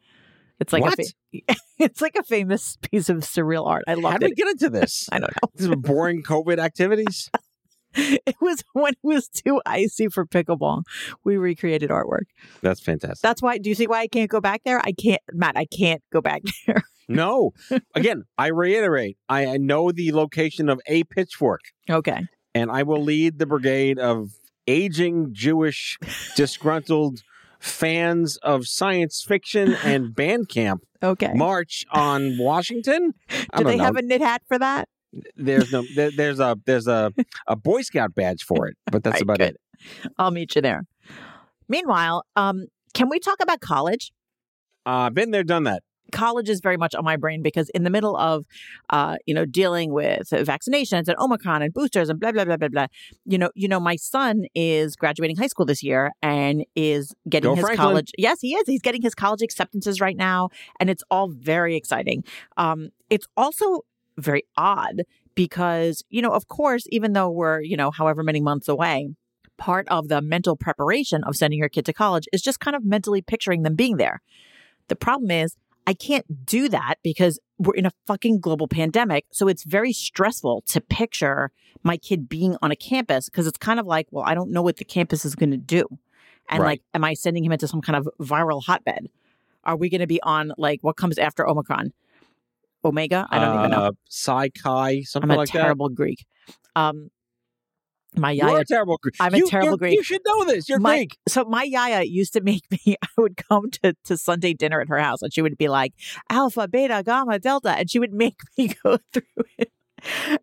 It's 0.60 0.72
like 0.72 0.82
What? 0.82 0.98
a 0.98 1.04
fa- 1.42 1.56
it's 1.78 2.00
like 2.00 2.14
a 2.16 2.22
famous 2.22 2.76
piece 2.80 3.08
of 3.08 3.18
surreal 3.18 3.66
art. 3.66 3.84
I 3.88 3.94
love 3.94 4.04
it. 4.04 4.12
How 4.12 4.18
did 4.18 4.30
we 4.30 4.34
get 4.36 4.48
into 4.48 4.70
this? 4.80 5.08
I 5.10 5.18
don't 5.18 5.30
know. 5.42 5.48
These 5.56 5.68
are 5.68 5.76
boring 5.76 6.22
COVID 6.22 6.58
activities. 6.58 7.28
it 7.96 8.36
was 8.40 8.62
when 8.72 8.92
it 8.92 8.98
was 9.02 9.28
too 9.28 9.60
icy 9.66 10.08
for 10.08 10.24
pickleball. 10.26 10.82
We 11.24 11.36
recreated 11.36 11.90
artwork. 11.90 12.26
That's 12.62 12.80
fantastic. 12.80 13.20
That's 13.22 13.42
why. 13.42 13.58
Do 13.58 13.68
you 13.68 13.74
see 13.74 13.86
why 13.88 14.00
I 14.00 14.06
can't 14.08 14.30
go 14.30 14.40
back 14.40 14.62
there? 14.64 14.80
I 14.80 14.92
can't, 14.92 15.20
Matt. 15.32 15.56
I 15.56 15.64
can't 15.66 16.02
go 16.12 16.20
back 16.20 16.42
there. 16.66 16.82
no. 17.08 17.50
Again, 17.94 18.22
I 18.38 18.48
reiterate. 18.48 19.16
I, 19.28 19.46
I 19.46 19.56
know 19.58 19.90
the 19.92 20.12
location 20.12 20.68
of 20.68 20.80
a 20.86 21.02
pitchfork, 21.04 21.60
okay. 21.90 22.26
And 22.54 22.70
I 22.70 22.82
will 22.82 23.02
lead 23.02 23.38
the 23.38 23.46
brigade 23.46 23.98
of 23.98 24.30
aging 24.66 25.30
Jewish 25.32 25.98
disgruntled 26.36 27.20
fans 27.58 28.36
of 28.38 28.66
science 28.66 29.22
fiction 29.26 29.74
and 29.84 30.14
band 30.16 30.48
camp 30.48 30.82
Okay. 31.02 31.32
march 31.34 31.84
on 31.92 32.36
Washington. 32.38 33.12
I 33.52 33.58
Do 33.58 33.64
they 33.64 33.76
know. 33.76 33.84
have 33.84 33.96
a 33.96 34.02
knit 34.02 34.20
hat 34.22 34.42
for 34.46 34.58
that? 34.58 34.88
there's 35.36 35.70
no 35.70 35.84
there, 35.94 36.10
there's 36.10 36.40
a 36.40 36.58
there's 36.66 36.88
a 36.88 37.12
a 37.46 37.54
Boy 37.54 37.82
Scout 37.82 38.14
badge 38.16 38.42
for 38.42 38.66
it, 38.66 38.76
but 38.90 39.04
that's 39.04 39.20
about 39.22 39.38
good. 39.38 39.54
it. 39.54 40.10
I'll 40.18 40.30
meet 40.32 40.56
you 40.56 40.60
there. 40.62 40.86
Meanwhile, 41.68 42.24
um, 42.36 42.66
can 42.94 43.08
we 43.08 43.18
talk 43.20 43.36
about 43.40 43.60
college? 43.60 44.12
Uh, 44.84 45.10
been 45.10 45.30
there, 45.30 45.44
done 45.44 45.62
that. 45.64 45.82
College 46.12 46.48
is 46.48 46.60
very 46.60 46.76
much 46.76 46.94
on 46.94 47.04
my 47.04 47.16
brain 47.16 47.42
because 47.42 47.68
in 47.70 47.84
the 47.84 47.90
middle 47.90 48.16
of 48.16 48.44
uh, 48.90 49.16
you 49.26 49.34
know 49.34 49.44
dealing 49.44 49.92
with 49.92 50.28
vaccinations 50.30 51.08
and 51.08 51.16
omicron 51.18 51.62
and 51.62 51.72
boosters 51.72 52.08
and 52.08 52.20
blah 52.20 52.32
blah 52.32 52.44
blah 52.44 52.56
blah 52.56 52.68
blah 52.68 52.86
you 53.24 53.38
know 53.38 53.50
you 53.54 53.68
know 53.68 53.80
my 53.80 53.96
son 53.96 54.44
is 54.54 54.96
graduating 54.96 55.36
high 55.36 55.46
school 55.46 55.66
this 55.66 55.82
year 55.82 56.12
and 56.22 56.64
is 56.74 57.14
getting 57.28 57.50
Go 57.50 57.54
his 57.56 57.64
Franklin. 57.64 57.86
college 57.86 58.12
yes 58.18 58.40
he 58.40 58.54
is. 58.54 58.66
He's 58.66 58.82
getting 58.82 59.02
his 59.02 59.14
college 59.14 59.42
acceptances 59.42 60.00
right 60.00 60.16
now 60.16 60.50
and 60.80 60.90
it's 60.90 61.02
all 61.10 61.28
very 61.28 61.76
exciting. 61.76 62.24
Um, 62.56 62.90
it's 63.10 63.26
also 63.36 63.80
very 64.16 64.44
odd 64.56 65.02
because 65.34 66.04
you 66.10 66.22
know 66.22 66.30
of 66.30 66.48
course 66.48 66.86
even 66.90 67.12
though 67.12 67.30
we're 67.30 67.60
you 67.60 67.76
know 67.76 67.90
however 67.90 68.22
many 68.22 68.40
months 68.40 68.68
away 68.68 69.08
part 69.56 69.88
of 69.88 70.08
the 70.08 70.20
mental 70.20 70.56
preparation 70.56 71.22
of 71.24 71.36
sending 71.36 71.58
your 71.58 71.68
kid 71.68 71.86
to 71.86 71.92
college 71.92 72.26
is 72.32 72.42
just 72.42 72.60
kind 72.60 72.76
of 72.76 72.84
mentally 72.84 73.22
picturing 73.22 73.62
them 73.62 73.74
being 73.74 73.96
there. 73.96 74.20
The 74.88 74.96
problem 74.96 75.30
is 75.30 75.56
I 75.86 75.94
can't 75.94 76.46
do 76.46 76.68
that 76.70 76.96
because 77.02 77.38
we're 77.58 77.74
in 77.74 77.86
a 77.86 77.90
fucking 78.06 78.40
global 78.40 78.68
pandemic. 78.68 79.26
So 79.30 79.48
it's 79.48 79.64
very 79.64 79.92
stressful 79.92 80.64
to 80.68 80.80
picture 80.80 81.50
my 81.82 81.96
kid 81.96 82.28
being 82.28 82.56
on 82.62 82.70
a 82.70 82.76
campus 82.76 83.28
because 83.28 83.46
it's 83.46 83.58
kind 83.58 83.78
of 83.78 83.86
like, 83.86 84.08
well, 84.10 84.24
I 84.26 84.34
don't 84.34 84.50
know 84.50 84.62
what 84.62 84.78
the 84.78 84.84
campus 84.84 85.24
is 85.24 85.34
going 85.34 85.50
to 85.50 85.56
do. 85.56 85.86
And 86.48 86.62
Right. 86.62 86.70
like, 86.70 86.82
am 86.94 87.04
I 87.04 87.14
sending 87.14 87.44
him 87.44 87.52
into 87.52 87.68
some 87.68 87.80
kind 87.80 87.96
of 87.96 88.08
viral 88.20 88.62
hotbed? 88.64 89.08
Are 89.64 89.76
we 89.76 89.88
going 89.88 90.00
to 90.00 90.06
be 90.06 90.22
on 90.22 90.52
like 90.58 90.80
what 90.82 90.96
comes 90.96 91.18
after 91.18 91.48
Omicron? 91.48 91.92
Omega? 92.84 93.26
I 93.30 93.38
don't 93.38 93.58
even 93.58 93.70
know. 93.70 93.78
Uh, 93.78 93.92
Psi 94.08 94.50
Chi, 94.50 95.00
something 95.02 95.30
I'm 95.30 95.34
a 95.36 95.38
like 95.38 95.50
terrible 95.50 95.88
Greek. 95.88 96.24
Um, 96.76 97.10
my 98.16 98.30
that. 98.32 98.36
You're 98.36 98.48
yaya 98.48 98.60
a 98.60 98.64
terrible 98.64 98.98
Greek. 99.02 99.14
I'm 99.20 99.34
a 99.34 99.38
You- 99.38 99.48
terrible 99.48 99.76
Greek. 99.76 99.94
You 99.94 100.02
should 100.02 100.22
know 100.26 100.44
this. 100.44 100.68
You're 100.68 100.78
my, 100.78 100.96
Greek. 100.98 101.18
So 101.28 101.44
my 101.44 101.62
yaya 101.62 102.02
used 102.04 102.32
to 102.34 102.40
make 102.40 102.62
me, 102.86 102.96
I 103.02 103.08
would 103.18 103.36
come 103.36 103.70
to, 103.82 103.94
to 104.04 104.16
Sunday 104.16 104.54
dinner 104.54 104.80
at 104.80 104.88
her 104.88 104.98
house 104.98 105.22
and 105.22 105.32
she 105.32 105.42
would 105.42 105.56
be 105.56 105.68
like, 105.68 105.92
alpha, 106.30 106.68
beta, 106.68 107.02
gamma, 107.04 107.38
delta. 107.38 107.70
And 107.70 107.90
she 107.90 107.98
would 107.98 108.12
make 108.12 108.36
me 108.58 108.74
go 108.82 108.98
through 109.12 109.22
it. 109.58 109.70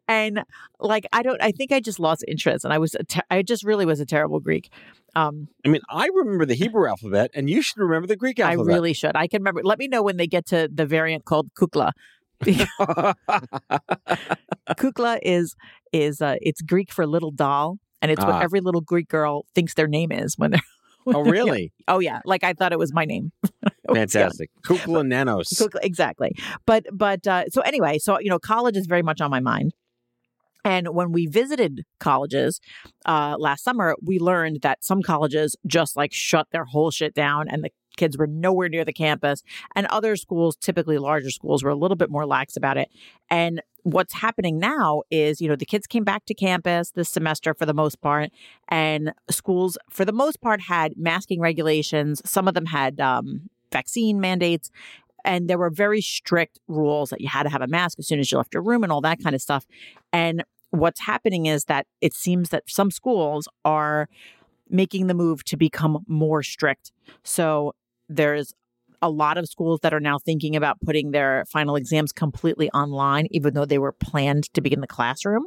And 0.07 0.43
like, 0.79 1.05
I 1.13 1.21
don't, 1.21 1.41
I 1.41 1.51
think 1.51 1.71
I 1.71 1.79
just 1.79 1.99
lost 1.99 2.25
interest 2.27 2.65
and 2.65 2.73
I 2.73 2.79
was, 2.79 2.95
a 2.95 3.03
ter- 3.03 3.21
I 3.29 3.43
just 3.43 3.63
really 3.63 3.85
was 3.85 3.99
a 3.99 4.05
terrible 4.05 4.39
Greek. 4.39 4.71
Um, 5.15 5.49
I 5.65 5.69
mean, 5.69 5.81
I 5.89 6.07
remember 6.15 6.45
the 6.45 6.53
Hebrew 6.55 6.87
alphabet, 6.87 7.31
and 7.33 7.49
you 7.49 7.61
should 7.61 7.79
remember 7.79 8.07
the 8.07 8.15
Greek 8.15 8.39
alphabet. 8.39 8.65
I 8.65 8.75
really 8.75 8.93
should. 8.93 9.15
I 9.15 9.27
can 9.27 9.41
remember, 9.41 9.61
let 9.61 9.77
me 9.77 9.89
know 9.89 10.01
when 10.01 10.15
they 10.15 10.25
get 10.25 10.45
to 10.47 10.69
the 10.73 10.85
variant 10.85 11.25
called 11.25 11.49
kukla. 11.53 11.91
Kukla 14.77 15.19
is, 15.21 15.55
is, 15.91 16.21
uh, 16.21 16.35
it's 16.41 16.61
Greek 16.61 16.91
for 16.91 17.05
little 17.07 17.31
doll. 17.31 17.77
And 18.01 18.11
it's 18.11 18.23
Ah. 18.23 18.27
what 18.31 18.43
every 18.43 18.61
little 18.61 18.81
Greek 18.81 19.07
girl 19.09 19.45
thinks 19.53 19.75
their 19.75 19.87
name 19.87 20.11
is 20.11 20.33
when 20.37 20.51
they're, 20.51 20.61
when 21.03 21.15
oh, 21.15 21.23
they're 21.23 21.31
really? 21.33 21.71
Oh 21.87 21.99
yeah. 21.99 22.19
Like 22.25 22.43
I 22.43 22.53
thought 22.53 22.71
it 22.73 22.79
was 22.79 22.93
my 22.93 23.05
name. 23.05 23.31
When 23.85 23.97
I 23.97 24.01
was 24.03 24.13
young. 24.13 24.23
Fantastic. 24.23 24.49
Kukla 24.65 25.05
Nanos. 25.05 25.49
Cook- 25.57 25.75
exactly. 25.83 26.31
But 26.65 26.85
but 26.93 27.27
uh, 27.27 27.45
so 27.49 27.61
anyway, 27.61 27.97
so 27.97 28.19
you 28.19 28.29
know, 28.29 28.39
college 28.39 28.77
is 28.77 28.85
very 28.87 29.01
much 29.03 29.19
on 29.19 29.29
my 29.29 29.41
mind. 29.41 29.73
And 30.63 30.89
when 30.89 31.11
we 31.11 31.27
visited 31.27 31.85
colleges 31.99 32.59
uh, 33.05 33.35
last 33.39 33.63
summer, 33.63 33.95
we 34.01 34.19
learned 34.19 34.61
that 34.61 34.83
some 34.83 35.01
colleges 35.01 35.55
just 35.65 35.95
like 35.95 36.13
shut 36.13 36.47
their 36.51 36.65
whole 36.65 36.91
shit 36.91 37.13
down, 37.13 37.47
and 37.49 37.63
the 37.63 37.71
kids 37.97 38.17
were 38.17 38.27
nowhere 38.27 38.69
near 38.69 38.85
the 38.85 38.93
campus. 38.93 39.43
And 39.75 39.85
other 39.87 40.15
schools, 40.15 40.55
typically 40.55 40.97
larger 40.97 41.29
schools, 41.29 41.63
were 41.63 41.69
a 41.69 41.75
little 41.75 41.97
bit 41.97 42.09
more 42.09 42.25
lax 42.25 42.55
about 42.55 42.77
it. 42.77 42.89
And 43.29 43.61
what's 43.83 44.13
happening 44.13 44.59
now 44.59 45.01
is, 45.09 45.41
you 45.41 45.49
know, 45.49 45.55
the 45.55 45.65
kids 45.65 45.87
came 45.87 46.03
back 46.03 46.25
to 46.25 46.33
campus 46.33 46.91
this 46.91 47.09
semester 47.09 47.53
for 47.53 47.65
the 47.65 47.73
most 47.73 48.01
part, 48.01 48.29
and 48.69 49.13
schools, 49.29 49.77
for 49.89 50.05
the 50.05 50.13
most 50.13 50.41
part, 50.41 50.61
had 50.61 50.93
masking 50.95 51.41
regulations. 51.41 52.21
Some 52.23 52.47
of 52.47 52.53
them 52.53 52.67
had 52.67 52.99
um, 52.99 53.49
vaccine 53.71 54.19
mandates. 54.19 54.69
And 55.23 55.49
there 55.49 55.57
were 55.57 55.69
very 55.69 56.01
strict 56.01 56.59
rules 56.67 57.09
that 57.09 57.21
you 57.21 57.27
had 57.27 57.43
to 57.43 57.49
have 57.49 57.61
a 57.61 57.67
mask 57.67 57.99
as 57.99 58.07
soon 58.07 58.19
as 58.19 58.31
you 58.31 58.37
left 58.37 58.53
your 58.53 58.63
room 58.63 58.83
and 58.83 58.91
all 58.91 59.01
that 59.01 59.21
kind 59.23 59.35
of 59.35 59.41
stuff. 59.41 59.65
And 60.11 60.43
what's 60.71 61.01
happening 61.01 61.45
is 61.45 61.65
that 61.65 61.85
it 62.01 62.13
seems 62.13 62.49
that 62.49 62.63
some 62.67 62.91
schools 62.91 63.47
are 63.65 64.07
making 64.69 65.07
the 65.07 65.13
move 65.13 65.43
to 65.45 65.57
become 65.57 66.03
more 66.07 66.41
strict. 66.41 66.91
So 67.23 67.73
there's 68.07 68.53
a 69.01 69.09
lot 69.09 69.37
of 69.37 69.47
schools 69.47 69.79
that 69.81 69.93
are 69.93 69.99
now 69.99 70.19
thinking 70.19 70.55
about 70.55 70.79
putting 70.81 71.11
their 71.11 71.43
final 71.49 71.75
exams 71.75 72.11
completely 72.11 72.69
online, 72.71 73.27
even 73.31 73.53
though 73.53 73.65
they 73.65 73.79
were 73.79 73.91
planned 73.91 74.53
to 74.53 74.61
be 74.61 74.71
in 74.71 74.81
the 74.81 74.87
classroom. 74.87 75.43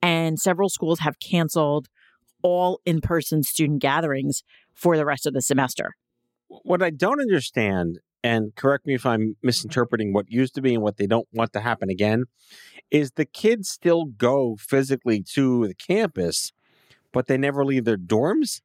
And 0.00 0.38
several 0.38 0.68
schools 0.68 1.00
have 1.00 1.18
canceled 1.18 1.88
all 2.42 2.80
in 2.84 3.00
person 3.00 3.42
student 3.42 3.80
gatherings 3.80 4.42
for 4.74 4.96
the 4.96 5.04
rest 5.04 5.26
of 5.26 5.34
the 5.34 5.42
semester. 5.42 5.96
What 6.48 6.82
I 6.82 6.90
don't 6.90 7.20
understand, 7.20 7.98
and 8.22 8.54
correct 8.56 8.86
me 8.86 8.94
if 8.94 9.06
I'm 9.06 9.36
misinterpreting 9.42 10.12
what 10.12 10.30
used 10.30 10.54
to 10.56 10.62
be 10.62 10.74
and 10.74 10.82
what 10.82 10.96
they 10.96 11.06
don't 11.06 11.28
want 11.32 11.52
to 11.52 11.60
happen 11.60 11.90
again, 11.90 12.24
is 12.90 13.12
the 13.12 13.24
kids 13.24 13.68
still 13.68 14.04
go 14.04 14.56
physically 14.58 15.22
to 15.34 15.66
the 15.66 15.74
campus, 15.74 16.52
but 17.12 17.26
they 17.26 17.36
never 17.36 17.64
leave 17.64 17.84
their 17.84 17.96
dorms? 17.96 18.60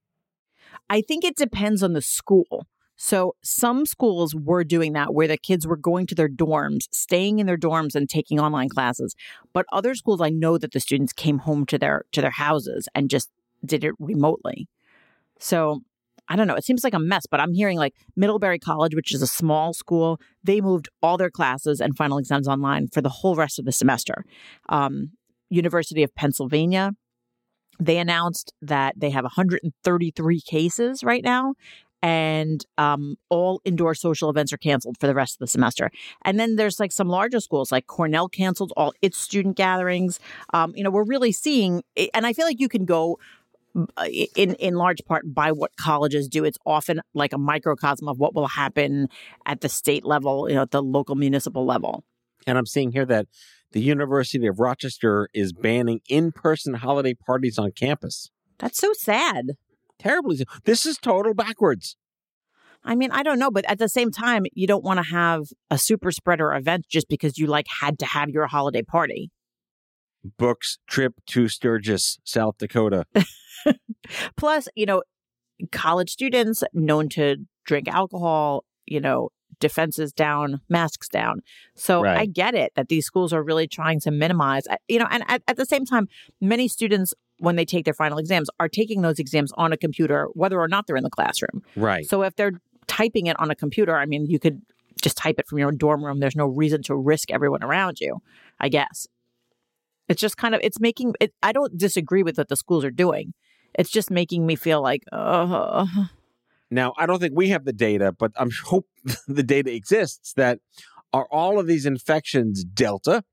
I 0.90 1.02
think 1.02 1.24
it 1.24 1.36
depends 1.36 1.84
on 1.84 1.94
the 1.94 2.02
school. 2.02 2.68
So 2.96 3.36
some 3.44 3.86
schools 3.86 4.36
were 4.36 4.64
doing 4.64 4.94
that 4.94 5.14
where 5.14 5.28
the 5.28 5.38
kids 5.38 5.66
were 5.68 5.78
going 5.78 6.06
to 6.08 6.16
their 6.16 6.30
dorms, 6.30 6.88
staying 6.92 7.40
in 7.40 7.48
their 7.48 7.58
dorms 7.58 7.96
and 7.96 8.08
taking 8.08 8.40
online 8.40 8.70
classes. 8.70 9.16
But 9.52 9.66
other 9.72 9.96
schools 9.96 10.22
I 10.22 10.30
know 10.30 10.58
that 10.58 10.72
the 10.72 10.80
students 10.80 11.14
came 11.14 11.40
home 11.40 11.66
to 11.68 11.78
their 11.78 12.06
to 12.12 12.22
their 12.22 12.32
houses 12.32 12.88
and 12.94 13.10
just 13.10 13.30
did 13.66 13.84
it 13.84 13.94
remotely. 14.00 14.68
So 15.40 15.82
I 16.34 16.36
don't 16.36 16.48
know. 16.48 16.56
It 16.56 16.66
seems 16.66 16.84
like 16.84 16.96
a 16.96 17.00
mess, 17.00 17.28
but 17.28 17.40
I'm 17.40 17.54
hearing 17.54 17.78
like 17.78 17.94
Middlebury 18.16 18.58
College, 18.58 18.96
which 18.96 19.14
is 19.14 19.22
a 19.22 19.28
small 19.28 19.72
school, 19.72 20.20
they 20.44 20.62
moved 20.62 20.90
all 21.04 21.16
their 21.16 21.30
classes 21.30 21.80
and 21.80 21.96
final 21.96 22.18
exams 22.18 22.48
online 22.48 22.88
for 22.88 23.02
the 23.02 23.10
whole 23.10 23.36
rest 23.36 23.60
of 23.60 23.66
the 23.66 23.72
semester. 23.72 24.26
Um, 24.68 25.12
University 25.52 26.02
of 26.02 26.14
Pennsylvania, 26.16 26.94
they 27.80 28.00
announced 28.00 28.52
that 28.64 28.96
they 28.98 29.12
have 29.12 29.26
133 29.26 30.42
cases 30.42 31.04
right 31.04 31.24
now 31.24 31.54
and 32.02 32.66
um, 32.80 33.16
all 33.30 33.62
indoor 33.64 33.94
social 33.94 34.32
events 34.32 34.52
are 34.52 34.58
canceled 34.58 34.98
for 35.00 35.06
the 35.06 35.14
rest 35.14 35.36
of 35.36 35.40
the 35.40 35.48
semester. 35.48 35.92
And 36.26 36.40
then 36.40 36.56
there's 36.56 36.80
like 36.80 36.92
some 36.92 37.10
larger 37.10 37.42
schools, 37.42 37.72
like 37.72 37.86
Cornell 37.86 38.28
canceled 38.28 38.74
all 38.76 38.92
its 39.04 39.20
student 39.20 39.56
gatherings. 39.56 40.20
Um, 40.52 40.74
you 40.76 40.84
know, 40.84 40.90
we're 40.90 41.06
really 41.06 41.32
seeing, 41.32 41.84
and 42.16 42.26
I 42.26 42.34
feel 42.34 42.48
like 42.48 42.60
you 42.60 42.70
can 42.70 42.86
go 42.86 43.20
Uh, 43.98 44.06
in 44.36 44.54
in 44.56 44.76
large 44.76 45.04
part 45.06 45.24
by 45.34 45.52
what 45.52 45.76
colleges 45.78 46.28
do. 46.28 46.44
It's 46.44 46.60
often 46.64 47.02
like 47.16 47.34
a 47.34 47.40
microcosm 47.40 48.08
of 48.08 48.20
what 48.20 48.36
will 48.36 48.48
happen 48.48 49.08
at 49.48 49.62
the 49.62 49.70
state 49.70 50.06
level, 50.06 50.48
you 50.48 50.54
know, 50.54 50.62
at 50.62 50.70
the 50.70 50.84
local 50.84 51.16
municipal 51.16 51.66
level. 51.66 52.04
And 52.46 52.58
I'm 52.58 52.68
seeing 52.68 52.92
here 52.92 53.06
that 53.08 53.26
the 53.72 53.82
University 53.82 54.46
of 54.46 54.60
Rochester 54.60 55.28
is 55.34 55.54
banning 55.54 56.02
in 56.08 56.32
person 56.32 56.76
holiday 56.76 57.16
parties 57.16 57.58
on 57.58 57.72
campus. 57.72 58.30
That's 58.60 58.78
so 58.78 58.94
sad. 58.94 59.54
Terribly. 59.98 60.46
This 60.66 60.86
is 60.86 60.98
total 60.98 61.34
backwards. 61.34 61.98
I 62.84 62.96
mean, 62.96 63.10
I 63.12 63.24
don't 63.24 63.40
know, 63.40 63.50
but 63.50 63.66
at 63.66 63.80
the 63.80 63.90
same 63.90 64.12
time, 64.12 64.46
you 64.54 64.68
don't 64.68 64.84
want 64.84 64.98
to 64.98 65.10
have 65.10 65.46
a 65.72 65.78
super 65.78 66.12
spreader 66.12 66.54
event 66.54 66.86
just 66.90 67.08
because 67.08 67.38
you 67.38 67.48
like 67.48 67.68
had 67.82 67.98
to 68.00 68.06
have 68.06 68.30
your 68.30 68.46
holiday 68.48 68.84
party. 68.84 69.32
Books 70.38 70.78
trip 70.88 71.14
to 71.28 71.48
Sturgis, 71.48 72.20
South 72.24 72.58
Dakota. 72.58 73.06
Plus, 74.38 74.68
you 74.76 74.86
know, 74.86 75.04
college 75.72 76.12
students 76.12 76.64
known 76.74 77.10
to 77.10 77.38
drink 77.66 77.88
alcohol, 77.88 78.66
you 78.86 79.00
know, 79.00 79.30
defenses 79.60 80.12
down, 80.12 80.60
masks 80.68 81.08
down. 81.08 81.42
So 81.76 82.02
Right. 82.04 82.18
I 82.18 82.26
get 82.26 82.54
it 82.54 82.74
that 82.76 82.90
these 82.90 83.06
schools 83.06 83.32
are 83.32 83.42
really 83.42 83.68
trying 83.68 84.00
to 84.02 84.12
minimize, 84.12 84.68
uh, 84.68 84.76
you 84.88 85.00
know, 85.00 85.08
and 85.10 85.24
at, 85.28 85.42
at 85.48 85.58
the 85.58 85.66
same 85.66 85.86
time, 85.86 86.08
many 86.42 86.68
students, 86.68 87.14
when 87.38 87.56
they 87.56 87.66
take 87.66 87.86
their 87.86 87.94
final 87.94 88.18
exams, 88.18 88.50
are 88.60 88.68
taking 88.70 89.02
those 89.02 89.20
exams 89.20 89.52
on 89.56 89.72
a 89.72 89.78
computer, 89.78 90.28
whether 90.34 90.60
or 90.60 90.68
not 90.68 90.88
they're 90.88 90.98
in 90.98 91.04
the 91.04 91.10
classroom. 91.10 91.62
Right. 91.76 92.06
So 92.06 92.24
if 92.24 92.36
they're 92.36 92.60
typing 92.88 93.28
it 93.28 93.40
on 93.40 93.50
a 93.52 93.56
computer, 93.56 93.96
I 93.98 94.06
mean, 94.06 94.26
you 94.26 94.40
could 94.40 94.62
just 95.02 95.18
type 95.18 95.40
it 95.40 95.48
from 95.48 95.60
your 95.60 95.68
own 95.68 95.78
dorm 95.78 96.04
room. 96.04 96.20
There's 96.20 96.36
no 96.36 96.48
reason 96.48 96.84
to 96.84 96.96
risk 96.96 97.32
everyone 97.32 97.64
around 97.64 98.00
you, 98.00 98.20
I 98.60 98.70
guess. 98.70 99.08
It's 100.10 100.22
just 100.22 100.38
kind 100.38 100.54
of 100.54 100.62
it's 100.64 100.80
making 100.80 101.14
it. 101.20 101.34
I 101.42 101.54
don't 101.54 101.78
disagree 101.78 102.24
with 102.24 102.38
what 102.38 102.50
the 102.50 102.56
schools 102.56 102.84
are 102.84 102.92
doing. 102.92 103.34
It's 103.76 103.90
just 103.90 104.12
making 104.12 104.46
me 104.46 104.56
feel 104.56 104.82
like, 104.82 105.04
uh, 105.12 105.86
Now, 106.70 106.94
I 106.98 107.06
don't 107.06 107.20
think 107.20 107.34
we 107.36 107.50
have 107.50 107.66
the 107.66 107.74
data, 107.74 108.12
but 108.12 108.32
I'm 108.36 108.50
hope 108.66 108.88
the 109.28 109.44
data 109.44 109.74
exists 109.74 110.34
that 110.34 110.60
are 111.14 111.28
all 111.32 111.60
of 111.60 111.68
these 111.68 111.86
infections 111.86 112.64
Delta? 112.64 113.24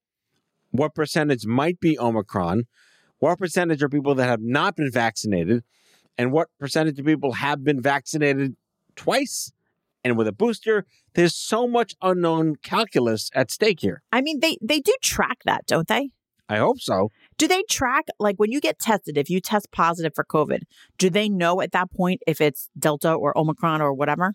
What 0.70 0.94
percentage 0.94 1.46
might 1.46 1.80
be 1.80 1.98
Omicron? 1.98 2.64
What 3.18 3.38
percentage 3.38 3.82
are 3.82 3.88
people 3.88 4.14
that 4.14 4.28
have 4.28 4.42
not 4.42 4.76
been 4.76 4.90
vaccinated? 4.90 5.64
And 6.16 6.32
what 6.32 6.48
percentage 6.58 6.98
of 6.98 7.06
people 7.06 7.32
have 7.32 7.64
been 7.64 7.80
vaccinated 7.80 8.56
twice 8.94 9.52
and 10.04 10.16
with 10.16 10.28
a 10.28 10.32
booster? 10.32 10.84
There's 11.14 11.34
so 11.34 11.66
much 11.66 11.94
unknown 12.02 12.56
calculus 12.56 13.30
at 13.34 13.50
stake 13.50 13.80
here. 13.80 14.02
I 14.12 14.20
mean, 14.20 14.40
they 14.40 14.58
they 14.60 14.80
do 14.80 14.94
track 15.02 15.38
that, 15.44 15.66
don't 15.66 15.88
they? 15.88 16.10
I 16.48 16.58
hope 16.58 16.80
so. 16.80 17.10
Do 17.40 17.48
they 17.48 17.62
track 17.70 18.04
like 18.18 18.36
when 18.36 18.52
you 18.52 18.60
get 18.60 18.78
tested? 18.78 19.16
If 19.16 19.30
you 19.30 19.40
test 19.40 19.72
positive 19.72 20.12
for 20.14 20.24
COVID, 20.24 20.58
do 20.98 21.08
they 21.08 21.30
know 21.30 21.62
at 21.62 21.72
that 21.72 21.90
point 21.90 22.20
if 22.26 22.38
it's 22.38 22.68
Delta 22.78 23.14
or 23.14 23.36
Omicron 23.36 23.80
or 23.80 23.94
whatever? 23.94 24.34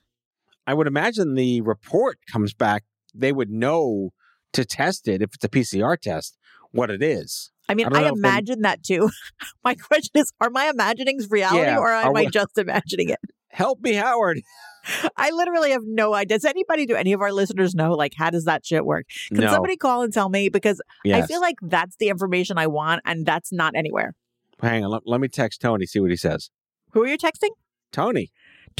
I 0.65 0.73
would 0.73 0.87
imagine 0.87 1.35
the 1.35 1.61
report 1.61 2.17
comes 2.31 2.55
back. 2.55 2.83
They 3.13 3.31
would 3.31 3.51
know 3.51 4.09
to 4.53 4.65
test 4.65 5.07
it 5.07 5.21
if 5.21 5.35
it's 5.35 5.43
a 5.45 5.49
PCR 5.49 5.99
test 6.01 6.35
what 6.71 6.89
it 6.89 7.03
is. 7.03 7.51
I 7.69 7.75
mean, 7.75 7.85
I 7.85 7.89
I, 7.89 7.91
know 8.01 8.07
if 8.07 8.13
they- 8.15 8.19
imagine 8.27 8.61
that 8.63 8.81
too. 8.81 9.11
My 9.63 9.75
question 9.75 10.09
is, 10.15 10.33
are 10.41 10.49
my 10.49 10.65
imaginings 10.65 11.29
reality 11.29 11.59
Yeah, 11.59 11.77
or 11.77 11.91
am 11.93 12.17
I 12.17 12.23
we- 12.23 12.29
just 12.29 12.57
imagining 12.57 13.09
it? 13.09 13.19
Help 13.55 13.79
me, 13.81 13.93
Howard. 13.93 14.41
I 15.17 15.31
literally 15.31 15.71
have 15.71 15.83
no 15.85 16.13
idea. 16.13 16.37
Does 16.37 16.43
anybody, 16.45 16.85
do 16.85 16.93
any 16.95 17.13
of 17.13 17.21
our 17.21 17.31
listeners 17.31 17.73
know, 17.73 17.93
like, 17.93 18.11
how 18.17 18.29
does 18.29 18.43
that 18.43 18.65
shit 18.65 18.85
work? 18.85 19.05
Can 19.29 19.37
no. 19.45 19.49
somebody 19.51 19.77
call 19.77 20.01
and 20.03 20.13
tell 20.13 20.27
me? 20.27 20.49
Because 20.49 20.81
I 21.05 21.21
feel 21.25 21.39
like 21.39 21.55
that's 21.61 21.95
the 21.97 22.09
information 22.09 22.57
I 22.57 22.67
want 22.67 23.01
and 23.05 23.25
that's 23.25 23.53
not 23.53 23.73
anywhere. 23.75 24.13
Hang 24.61 24.83
on. 24.83 24.91
Let, 24.91 25.03
let 25.05 25.21
me 25.21 25.29
text 25.29 25.61
Tony, 25.61 25.85
see 25.85 26.01
what 26.01 26.11
he 26.11 26.17
says. 26.17 26.49
Who 26.91 27.03
are 27.03 27.07
you 27.07 27.17
texting? 27.17 27.49
Tony. 27.93 28.29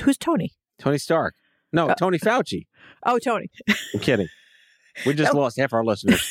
Who's 0.03 0.17
Tony? 0.17 0.51
Tony 0.77 0.97
Stark. 0.97 1.35
No, 1.71 1.89
Uh, 1.89 1.95
Tony 1.95 2.19
Fauci. 2.19 2.67
Oh, 3.07 3.17
Tony. 3.19 3.49
I'm 3.93 3.99
kidding. 4.01 4.27
We 5.05 5.13
just 5.13 5.31
No. 5.33 5.39
lost 5.39 5.57
half 5.59 5.73
our 5.73 5.85
listeners. 5.85 6.21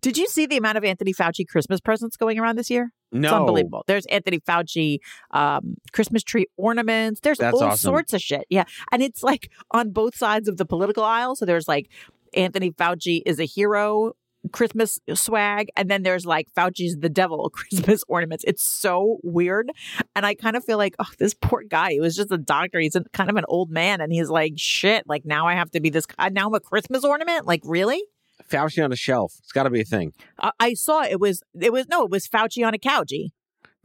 Did 0.00 0.16
you 0.16 0.26
see 0.28 0.46
the 0.46 0.56
amount 0.56 0.78
of 0.78 0.84
Anthony 0.84 1.12
Fauci 1.12 1.46
Christmas 1.46 1.80
presents 1.80 2.16
going 2.16 2.38
around 2.38 2.56
this 2.56 2.70
year? 2.70 2.92
No. 3.12 3.28
It's 3.28 3.34
unbelievable. 3.34 3.84
There's 3.86 4.06
Anthony 4.06 4.40
Fauci 4.40 4.98
um, 5.32 5.74
Christmas 5.92 6.22
tree 6.22 6.46
ornaments. 6.56 7.20
There's 7.20 7.38
That's 7.38 7.54
all 7.56 7.64
awesome. 7.64 7.78
sorts 7.90 8.12
of 8.14 8.20
shit. 8.20 8.44
Yeah. 8.48 8.64
And 8.92 9.02
it's 9.02 9.22
like 9.22 9.50
on 9.72 9.90
both 9.90 10.14
sides 10.16 10.48
of 10.48 10.56
the 10.56 10.64
political 10.64 11.02
aisle. 11.04 11.36
So 11.36 11.44
there's 11.44 11.68
like 11.68 11.90
Anthony 12.34 12.70
Fauci 12.70 13.22
is 13.26 13.38
a 13.40 13.44
hero 13.44 14.12
Christmas 14.52 14.98
swag. 15.12 15.68
And 15.76 15.90
then 15.90 16.02
there's 16.02 16.24
like 16.24 16.46
Fauci's 16.56 16.96
the 16.98 17.10
devil 17.10 17.50
Christmas 17.52 18.02
ornaments. 18.08 18.44
It's 18.46 18.62
so 18.62 19.18
weird. 19.22 19.70
And 20.16 20.24
I 20.24 20.34
kind 20.34 20.56
of 20.56 20.64
feel 20.64 20.78
like, 20.78 20.94
oh, 20.98 21.10
this 21.18 21.34
poor 21.34 21.62
guy. 21.62 21.90
He 21.90 22.00
was 22.00 22.16
just 22.16 22.30
a 22.32 22.38
doctor. 22.38 22.78
He's 22.80 22.96
a, 22.96 23.02
kind 23.12 23.28
of 23.28 23.36
an 23.36 23.44
old 23.48 23.70
man. 23.70 24.00
And 24.00 24.10
he's 24.12 24.30
like, 24.30 24.54
shit, 24.56 25.06
like 25.06 25.26
now 25.26 25.46
I 25.46 25.54
have 25.54 25.70
to 25.72 25.80
be 25.80 25.90
this. 25.90 26.06
uh, 26.18 26.30
Now 26.32 26.46
I'm 26.46 26.54
a 26.54 26.60
Christmas 26.60 27.04
ornament? 27.04 27.46
Like, 27.46 27.60
really? 27.64 28.02
Fauci 28.50 28.84
on 28.84 28.92
a 28.92 28.96
shelf. 28.96 29.34
It's 29.38 29.52
got 29.52 29.62
to 29.64 29.70
be 29.70 29.80
a 29.80 29.84
thing. 29.84 30.12
I, 30.38 30.50
I 30.60 30.74
saw 30.74 31.02
it 31.04 31.20
was, 31.20 31.42
it 31.60 31.72
was, 31.72 31.88
no, 31.88 32.04
it 32.04 32.10
was 32.10 32.26
Fauci 32.28 32.66
on 32.66 32.74
a 32.74 32.78
couchy. 32.78 33.28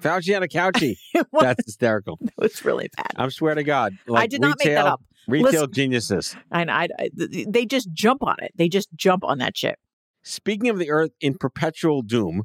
Fauci 0.01 0.35
on 0.35 0.43
a 0.43 0.47
couchy. 0.47 0.95
That's 1.39 1.63
hysterical. 1.65 2.17
it 2.21 2.33
was 2.37 2.65
really 2.65 2.89
bad. 2.97 3.11
I 3.15 3.29
swear 3.29 3.55
to 3.55 3.63
God. 3.63 3.93
I 4.13 4.27
did 4.27 4.41
not 4.41 4.57
make 4.59 4.73
that 4.73 4.85
up. 4.87 5.01
Retail 5.27 5.51
Listen- 5.51 5.71
geniuses. 5.73 6.35
And 6.51 6.69
I, 6.69 6.89
I, 6.99 7.09
they 7.47 7.65
just 7.65 7.91
jump 7.93 8.23
on 8.23 8.35
it. 8.39 8.51
They 8.55 8.67
just 8.69 8.89
jump 8.95 9.23
on 9.23 9.37
that 9.39 9.55
shit. 9.57 9.77
Speaking 10.23 10.69
of 10.69 10.79
the 10.79 10.89
earth 10.89 11.11
in 11.21 11.35
perpetual 11.37 12.01
doom, 12.01 12.43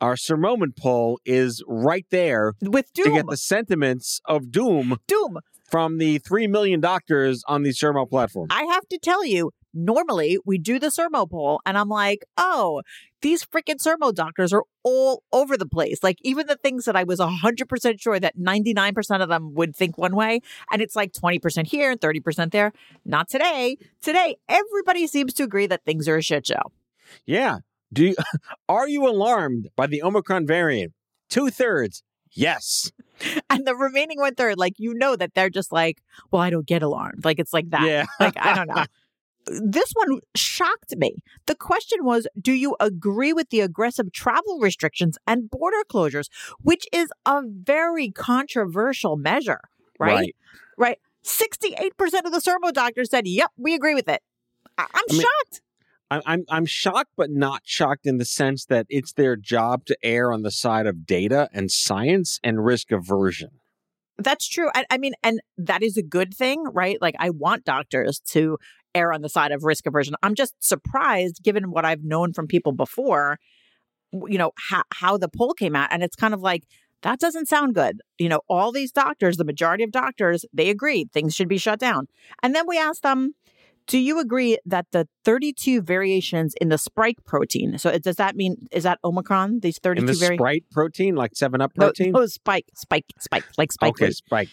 our 0.00 0.16
Sir 0.16 0.36
Moment 0.36 0.76
poll 0.76 1.20
is 1.24 1.62
right 1.68 2.04
there 2.10 2.54
With 2.60 2.92
doom. 2.92 3.04
to 3.06 3.10
get 3.12 3.26
the 3.28 3.36
sentiments 3.36 4.20
of 4.24 4.50
doom 4.50 4.96
doom. 5.06 5.38
from 5.70 5.98
the 5.98 6.18
3 6.18 6.48
million 6.48 6.80
doctors 6.80 7.44
on 7.46 7.62
the 7.62 7.70
Sermo 7.70 8.08
platform. 8.10 8.48
I 8.50 8.64
have 8.64 8.88
to 8.88 8.98
tell 8.98 9.24
you, 9.24 9.52
normally 9.74 10.38
we 10.44 10.58
do 10.58 10.78
the 10.78 10.88
Sermo 10.88 11.28
poll, 11.28 11.60
and 11.64 11.76
I'm 11.78 11.88
like, 11.88 12.24
oh, 12.36 12.82
these 13.20 13.44
freaking 13.44 13.76
Sermo 13.76 14.12
doctors 14.14 14.52
are 14.52 14.64
all 14.82 15.22
over 15.32 15.56
the 15.56 15.66
place. 15.66 16.02
Like 16.02 16.18
even 16.22 16.46
the 16.46 16.56
things 16.56 16.84
that 16.84 16.96
I 16.96 17.04
was 17.04 17.20
100% 17.20 18.00
sure 18.00 18.18
that 18.20 18.36
99% 18.38 19.22
of 19.22 19.28
them 19.28 19.54
would 19.54 19.74
think 19.76 19.96
one 19.96 20.14
way, 20.16 20.40
and 20.70 20.82
it's 20.82 20.96
like 20.96 21.12
20% 21.12 21.66
here 21.66 21.90
and 21.90 22.00
30% 22.00 22.50
there. 22.50 22.72
Not 23.04 23.28
today. 23.28 23.78
Today, 24.00 24.36
everybody 24.48 25.06
seems 25.06 25.32
to 25.34 25.44
agree 25.44 25.66
that 25.66 25.84
things 25.84 26.08
are 26.08 26.16
a 26.16 26.22
shit 26.22 26.46
show. 26.46 26.72
Yeah. 27.24 27.58
Do 27.92 28.06
you, 28.06 28.14
are 28.68 28.88
you 28.88 29.06
alarmed 29.06 29.68
by 29.76 29.86
the 29.86 30.02
Omicron 30.02 30.46
variant? 30.46 30.92
Two 31.28 31.50
thirds. 31.50 32.02
Yes. 32.32 32.90
And 33.48 33.64
the 33.64 33.76
remaining 33.76 34.18
one 34.18 34.34
third, 34.34 34.58
like, 34.58 34.72
you 34.78 34.94
know 34.94 35.14
that 35.14 35.34
they're 35.34 35.50
just 35.50 35.70
like, 35.70 36.02
well, 36.32 36.42
I 36.42 36.50
don't 36.50 36.66
get 36.66 36.82
alarmed. 36.82 37.24
Like, 37.24 37.38
it's 37.38 37.52
like 37.52 37.70
that. 37.70 37.82
Yeah. 37.82 38.06
Like, 38.18 38.36
I 38.36 38.56
don't 38.56 38.66
know. 38.74 38.84
This 39.46 39.92
one 39.94 40.20
shocked 40.36 40.96
me. 40.96 41.16
The 41.46 41.54
question 41.54 42.04
was 42.04 42.26
Do 42.40 42.52
you 42.52 42.76
agree 42.80 43.32
with 43.32 43.50
the 43.50 43.60
aggressive 43.60 44.12
travel 44.12 44.58
restrictions 44.60 45.18
and 45.26 45.50
border 45.50 45.82
closures, 45.90 46.26
which 46.60 46.86
is 46.92 47.10
a 47.26 47.42
very 47.46 48.10
controversial 48.10 49.16
measure, 49.16 49.60
right? 49.98 50.34
Right. 50.78 50.98
68% 51.24 51.90
of 52.24 52.32
the 52.32 52.40
Sermo 52.44 52.72
doctors 52.72 53.10
said, 53.10 53.26
Yep, 53.26 53.50
we 53.56 53.74
agree 53.74 53.94
with 53.94 54.08
it. 54.08 54.22
I- 54.78 54.86
I'm 54.94 55.04
I 55.08 55.12
mean- 55.12 55.20
shocked. 55.20 55.60
I- 56.10 56.22
I'm 56.26 56.44
I'm 56.50 56.66
shocked, 56.66 57.12
but 57.16 57.30
not 57.30 57.62
shocked 57.64 58.04
in 58.06 58.18
the 58.18 58.26
sense 58.26 58.66
that 58.66 58.86
it's 58.90 59.14
their 59.14 59.34
job 59.34 59.86
to 59.86 59.96
err 60.02 60.30
on 60.30 60.42
the 60.42 60.50
side 60.50 60.86
of 60.86 61.06
data 61.06 61.48
and 61.54 61.70
science 61.70 62.38
and 62.44 62.62
risk 62.64 62.92
aversion. 62.92 63.48
That's 64.18 64.46
true. 64.46 64.68
I, 64.74 64.84
I 64.90 64.98
mean, 64.98 65.14
and 65.22 65.40
that 65.56 65.82
is 65.82 65.96
a 65.96 66.02
good 66.02 66.34
thing, 66.34 66.64
right? 66.64 66.98
Like, 67.00 67.14
I 67.18 67.30
want 67.30 67.64
doctors 67.64 68.20
to 68.26 68.58
err 68.94 69.12
on 69.12 69.22
the 69.22 69.28
side 69.28 69.52
of 69.52 69.64
risk 69.64 69.86
aversion. 69.86 70.14
I'm 70.22 70.34
just 70.34 70.54
surprised, 70.60 71.42
given 71.42 71.70
what 71.70 71.84
I've 71.84 72.04
known 72.04 72.32
from 72.32 72.46
people 72.46 72.72
before, 72.72 73.38
you 74.12 74.38
know, 74.38 74.52
how, 74.68 74.82
how 74.92 75.16
the 75.16 75.28
poll 75.28 75.54
came 75.54 75.74
out. 75.76 75.88
And 75.90 76.02
it's 76.02 76.16
kind 76.16 76.34
of 76.34 76.40
like, 76.42 76.64
that 77.02 77.18
doesn't 77.18 77.48
sound 77.48 77.74
good. 77.74 78.00
You 78.18 78.28
know, 78.28 78.40
all 78.48 78.70
these 78.72 78.92
doctors, 78.92 79.36
the 79.36 79.44
majority 79.44 79.82
of 79.84 79.90
doctors, 79.90 80.44
they 80.52 80.68
agreed 80.70 81.10
things 81.12 81.34
should 81.34 81.48
be 81.48 81.58
shut 81.58 81.80
down. 81.80 82.06
And 82.42 82.54
then 82.54 82.64
we 82.68 82.78
asked 82.78 83.02
them, 83.02 83.34
do 83.88 83.98
you 83.98 84.20
agree 84.20 84.58
that 84.64 84.86
the 84.92 85.08
32 85.24 85.82
variations 85.82 86.54
in 86.60 86.68
the 86.68 86.78
spike 86.78 87.16
protein, 87.24 87.78
so 87.78 87.90
it- 87.90 88.04
does 88.04 88.14
that 88.16 88.36
mean, 88.36 88.68
is 88.70 88.84
that 88.84 89.00
Omicron, 89.02 89.58
these 89.60 89.78
32 89.78 90.00
And 90.02 90.08
the? 90.08 90.14
Sprite 90.36 90.64
protein, 90.70 91.16
like 91.16 91.34
Seven 91.34 91.60
Up 91.60 91.74
protein. 91.74 92.12
no, 92.12 92.24
spike, 92.26 92.66
spike, 92.76 93.06
spike, 93.18 93.42
like 93.58 93.72
spike 93.72 93.94
okay, 94.00 94.10
Sprite. 94.12 94.48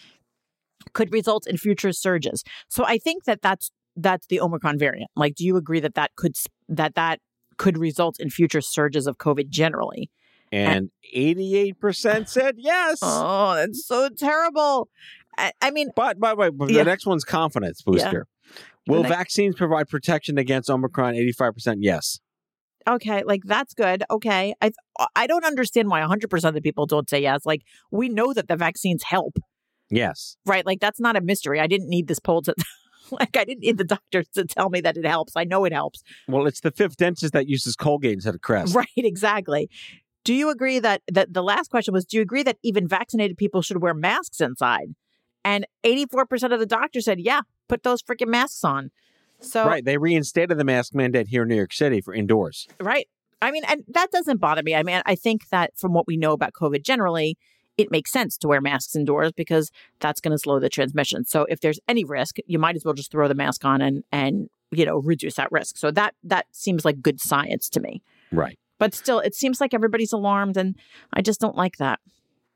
could 0.94 1.12
result 1.12 1.46
in 1.46 1.56
future 1.58 1.92
surges. 1.92 2.42
So 2.68 2.84
I 2.84 2.98
think 2.98 3.22
that 3.24 3.40
that's 3.40 3.70
that's 4.02 4.26
the 4.28 4.40
Omicron 4.40 4.78
variant. 4.78 5.10
Like, 5.16 5.34
do 5.34 5.44
you 5.44 5.56
agree 5.56 5.80
that 5.80 5.94
that 5.94 6.10
could 6.16 6.32
that 6.68 6.94
that 6.94 7.20
could 7.56 7.78
result 7.78 8.16
in 8.20 8.30
future 8.30 8.60
surges 8.60 9.06
of 9.06 9.18
COVID 9.18 9.48
generally? 9.48 10.10
And 10.52 10.90
88% 11.14 12.28
said 12.28 12.56
yes. 12.58 12.98
Oh, 13.02 13.54
that's 13.54 13.86
so 13.86 14.08
terrible. 14.08 14.88
I, 15.38 15.52
I 15.62 15.70
mean, 15.70 15.90
But 15.94 16.18
by 16.18 16.30
the 16.30 16.36
way, 16.36 16.50
but 16.50 16.70
Yeah. 16.70 16.78
the 16.78 16.84
next 16.90 17.06
one's 17.06 17.24
confidence 17.24 17.82
booster. 17.82 18.26
The 18.86 18.92
Will 18.92 19.02
next- 19.04 19.14
vaccines 19.14 19.54
provide 19.54 19.88
protection 19.88 20.38
against 20.38 20.68
Omicron? 20.68 21.14
85% 21.14 21.76
yes. 21.80 22.18
okay, 22.88 23.22
like 23.22 23.42
that's 23.44 23.74
good. 23.74 24.02
Okay, 24.10 24.54
I 24.60 24.72
uh, 24.98 25.06
I 25.14 25.26
don't 25.28 25.44
understand 25.44 25.88
why 25.88 26.00
100 26.00 26.28
percent 26.30 26.48
of 26.48 26.54
the 26.54 26.62
people 26.68 26.86
don't 26.86 27.08
say 27.08 27.20
yes. 27.22 27.46
Like, 27.46 27.62
we 27.92 28.08
know 28.08 28.32
that 28.32 28.48
the 28.48 28.56
vaccines 28.56 29.04
help, 29.04 29.36
Yes. 29.90 30.36
right? 30.46 30.64
Like, 30.66 30.80
that's 30.80 30.98
not 30.98 31.14
a 31.14 31.20
mystery. 31.20 31.60
I 31.60 31.66
didn't 31.68 31.88
need 31.88 32.08
this 32.08 32.18
poll 32.18 32.42
to. 32.42 32.54
Like 33.20 33.36
I 33.36 33.44
didn't 33.44 33.60
need 33.60 33.78
the 33.78 33.84
doctors 33.84 34.28
to 34.34 34.44
tell 34.44 34.70
me 34.70 34.80
that 34.82 34.96
it 34.96 35.04
helps. 35.04 35.34
I 35.36 35.44
know 35.44 35.64
it 35.64 35.72
helps. 35.72 36.02
Well, 36.28 36.46
it's 36.46 36.60
the 36.60 36.70
fifth 36.70 36.96
dentist 36.96 37.32
that 37.32 37.48
uses 37.48 37.76
Colgate 37.76 38.12
instead 38.14 38.34
of 38.34 38.40
Crest. 38.40 38.74
Right, 38.74 38.88
exactly. 38.96 39.68
Do 40.24 40.34
you 40.34 40.50
agree 40.50 40.78
that 40.78 41.02
that 41.10 41.32
the 41.32 41.42
last 41.42 41.70
question 41.70 41.92
was 41.92 42.04
do 42.04 42.16
you 42.16 42.22
agree 42.22 42.42
that 42.42 42.58
even 42.62 42.86
vaccinated 42.86 43.36
people 43.36 43.62
should 43.62 43.82
wear 43.82 43.94
masks 43.94 44.40
inside? 44.40 44.94
And 45.44 45.66
84% 45.84 46.52
of 46.52 46.60
the 46.60 46.66
doctors 46.66 47.06
said, 47.06 47.18
"Yeah, 47.20 47.40
put 47.68 47.82
those 47.82 48.02
freaking 48.02 48.28
masks 48.28 48.62
on." 48.64 48.90
So, 49.40 49.66
Right. 49.66 49.84
They 49.84 49.96
reinstated 49.96 50.58
the 50.58 50.64
mask 50.64 50.94
mandate 50.94 51.28
here 51.28 51.42
in 51.42 51.48
New 51.48 51.56
York 51.56 51.72
City 51.72 52.00
for 52.02 52.12
indoors. 52.14 52.68
right. 52.78 53.08
I 53.42 53.50
mean, 53.50 53.62
and 53.66 53.84
that 53.88 54.10
doesn't 54.10 54.38
bother 54.38 54.62
me. 54.62 54.74
I 54.74 54.82
mean, 54.82 55.00
I 55.06 55.14
think 55.14 55.48
that 55.48 55.70
from 55.74 55.94
what 55.94 56.06
we 56.06 56.18
know 56.18 56.32
about 56.32 56.52
COVID 56.52 56.82
generally, 56.84 57.38
it 57.76 57.90
makes 57.90 58.12
sense 58.12 58.36
to 58.38 58.48
wear 58.48 58.60
masks 58.60 58.94
indoors 58.94 59.32
because 59.32 59.70
that's 60.00 60.20
going 60.20 60.32
to 60.32 60.38
slow 60.38 60.58
the 60.60 60.68
transmission. 60.68 61.24
So, 61.24 61.46
if 61.48 61.60
there's 61.60 61.80
any 61.88 62.04
risk, 62.04 62.36
you 62.46 62.58
might 62.58 62.76
as 62.76 62.84
well 62.84 62.94
just 62.94 63.10
throw 63.10 63.28
the 63.28 63.34
mask 63.34 63.64
on 63.64 63.80
and 63.80 64.04
and 64.12 64.48
you 64.70 64.84
know 64.84 64.98
reduce 64.98 65.34
that 65.34 65.50
risk. 65.50 65.76
So 65.76 65.90
that 65.92 66.14
that 66.24 66.46
seems 66.52 66.84
like 66.84 67.02
good 67.02 67.20
science 67.20 67.68
to 67.70 67.80
me. 67.80 68.02
Right. 68.32 68.58
But 68.78 68.94
still, 68.94 69.20
it 69.20 69.34
seems 69.34 69.60
like 69.60 69.74
everybody's 69.74 70.12
alarmed, 70.12 70.56
and 70.56 70.74
I 71.12 71.20
just 71.20 71.40
don't 71.40 71.56
like 71.56 71.76
that. 71.76 72.00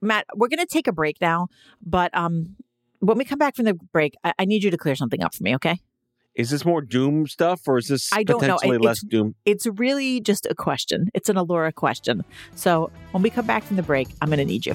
Matt, 0.01 0.27
we're 0.35 0.49
going 0.49 0.59
to 0.59 0.67
take 0.67 0.87
a 0.87 0.93
break 0.93 1.21
now, 1.21 1.49
but 1.85 2.15
um, 2.17 2.57
when 3.01 3.19
we 3.19 3.25
come 3.25 3.39
back 3.39 3.57
from 3.57 3.65
the 3.67 3.75
break, 3.75 4.15
I, 4.25 4.33
I 4.39 4.45
need 4.45 4.63
you 4.63 4.71
to 4.71 4.77
clear 4.77 4.95
something 4.97 5.23
up 5.23 5.35
for 5.35 5.43
me, 5.43 5.55
okay? 5.57 5.81
Is 6.35 6.51
this 6.51 6.65
more 6.65 6.81
doom 6.81 7.27
stuff 7.27 7.61
or 7.67 7.79
is 7.79 7.89
this 7.89 8.13
I 8.13 8.25
don't 8.25 8.43
know. 8.43 8.59
It- 8.63 8.81
less 8.81 9.03
it's- 9.03 9.11
doom? 9.11 9.35
It's 9.45 9.67
really 9.67 10.21
just 10.21 10.47
a 10.47 10.55
question. 10.55 11.09
It's 11.15 11.29
an 11.29 11.37
Elura 11.37 11.73
question. 11.73 12.25
So 12.55 12.91
when 13.13 13.23
we 13.23 13.31
come 13.31 13.47
back 13.47 13.63
from 13.63 13.77
the 13.77 13.83
break, 13.83 14.09
I'm 14.21 14.29
going 14.29 14.39
to 14.39 14.45
need 14.45 14.67
you. 14.67 14.75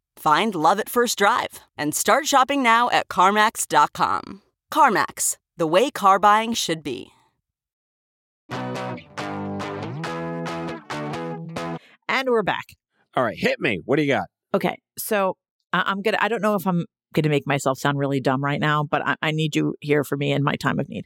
Find 0.21 0.53
love 0.53 0.79
at 0.79 0.87
first 0.87 1.17
drive 1.17 1.61
and 1.75 1.95
start 1.95 2.27
shopping 2.27 2.61
now 2.61 2.91
at 2.91 3.07
CarMax.com. 3.07 4.43
CarMax, 4.71 5.37
the 5.57 5.65
way 5.65 5.89
car 5.89 6.19
buying 6.19 6.53
should 6.53 6.83
be. 6.83 7.07
And 12.07 12.29
we're 12.29 12.43
back. 12.43 12.65
All 13.15 13.23
right, 13.23 13.35
hit 13.35 13.59
me. 13.59 13.79
What 13.83 13.95
do 13.95 14.03
you 14.03 14.09
got? 14.09 14.27
Okay. 14.53 14.77
So 14.95 15.37
I- 15.73 15.85
I'm 15.87 16.03
going 16.03 16.13
to, 16.13 16.23
I 16.23 16.27
don't 16.27 16.43
know 16.43 16.53
if 16.53 16.67
I'm 16.67 16.85
going 17.15 17.23
to 17.23 17.29
make 17.29 17.47
myself 17.47 17.79
sound 17.79 17.97
really 17.97 18.21
dumb 18.21 18.43
right 18.43 18.59
now, 18.59 18.83
but 18.83 19.01
I, 19.03 19.15
I 19.23 19.31
need 19.31 19.55
you 19.55 19.73
here 19.79 20.03
for 20.03 20.17
me 20.17 20.31
in 20.31 20.43
my 20.43 20.53
time 20.55 20.79
of 20.79 20.87
need. 20.87 21.05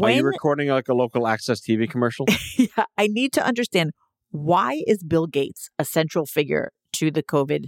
Are 0.00 0.10
you 0.10 0.24
recording 0.24 0.68
like 0.70 0.88
a 0.88 0.94
local 0.94 1.28
access 1.28 1.60
TV 1.60 1.86
commercial? 1.90 2.24
yeah, 2.56 2.86
I 2.96 3.08
need 3.08 3.34
to 3.34 3.44
understand 3.44 3.90
why 4.30 4.82
is 4.86 5.02
Bill 5.02 5.26
Gates 5.26 5.68
a 5.78 5.84
central 5.84 6.24
figure 6.24 6.70
to 6.94 7.10
the 7.10 7.22
COVID 7.22 7.66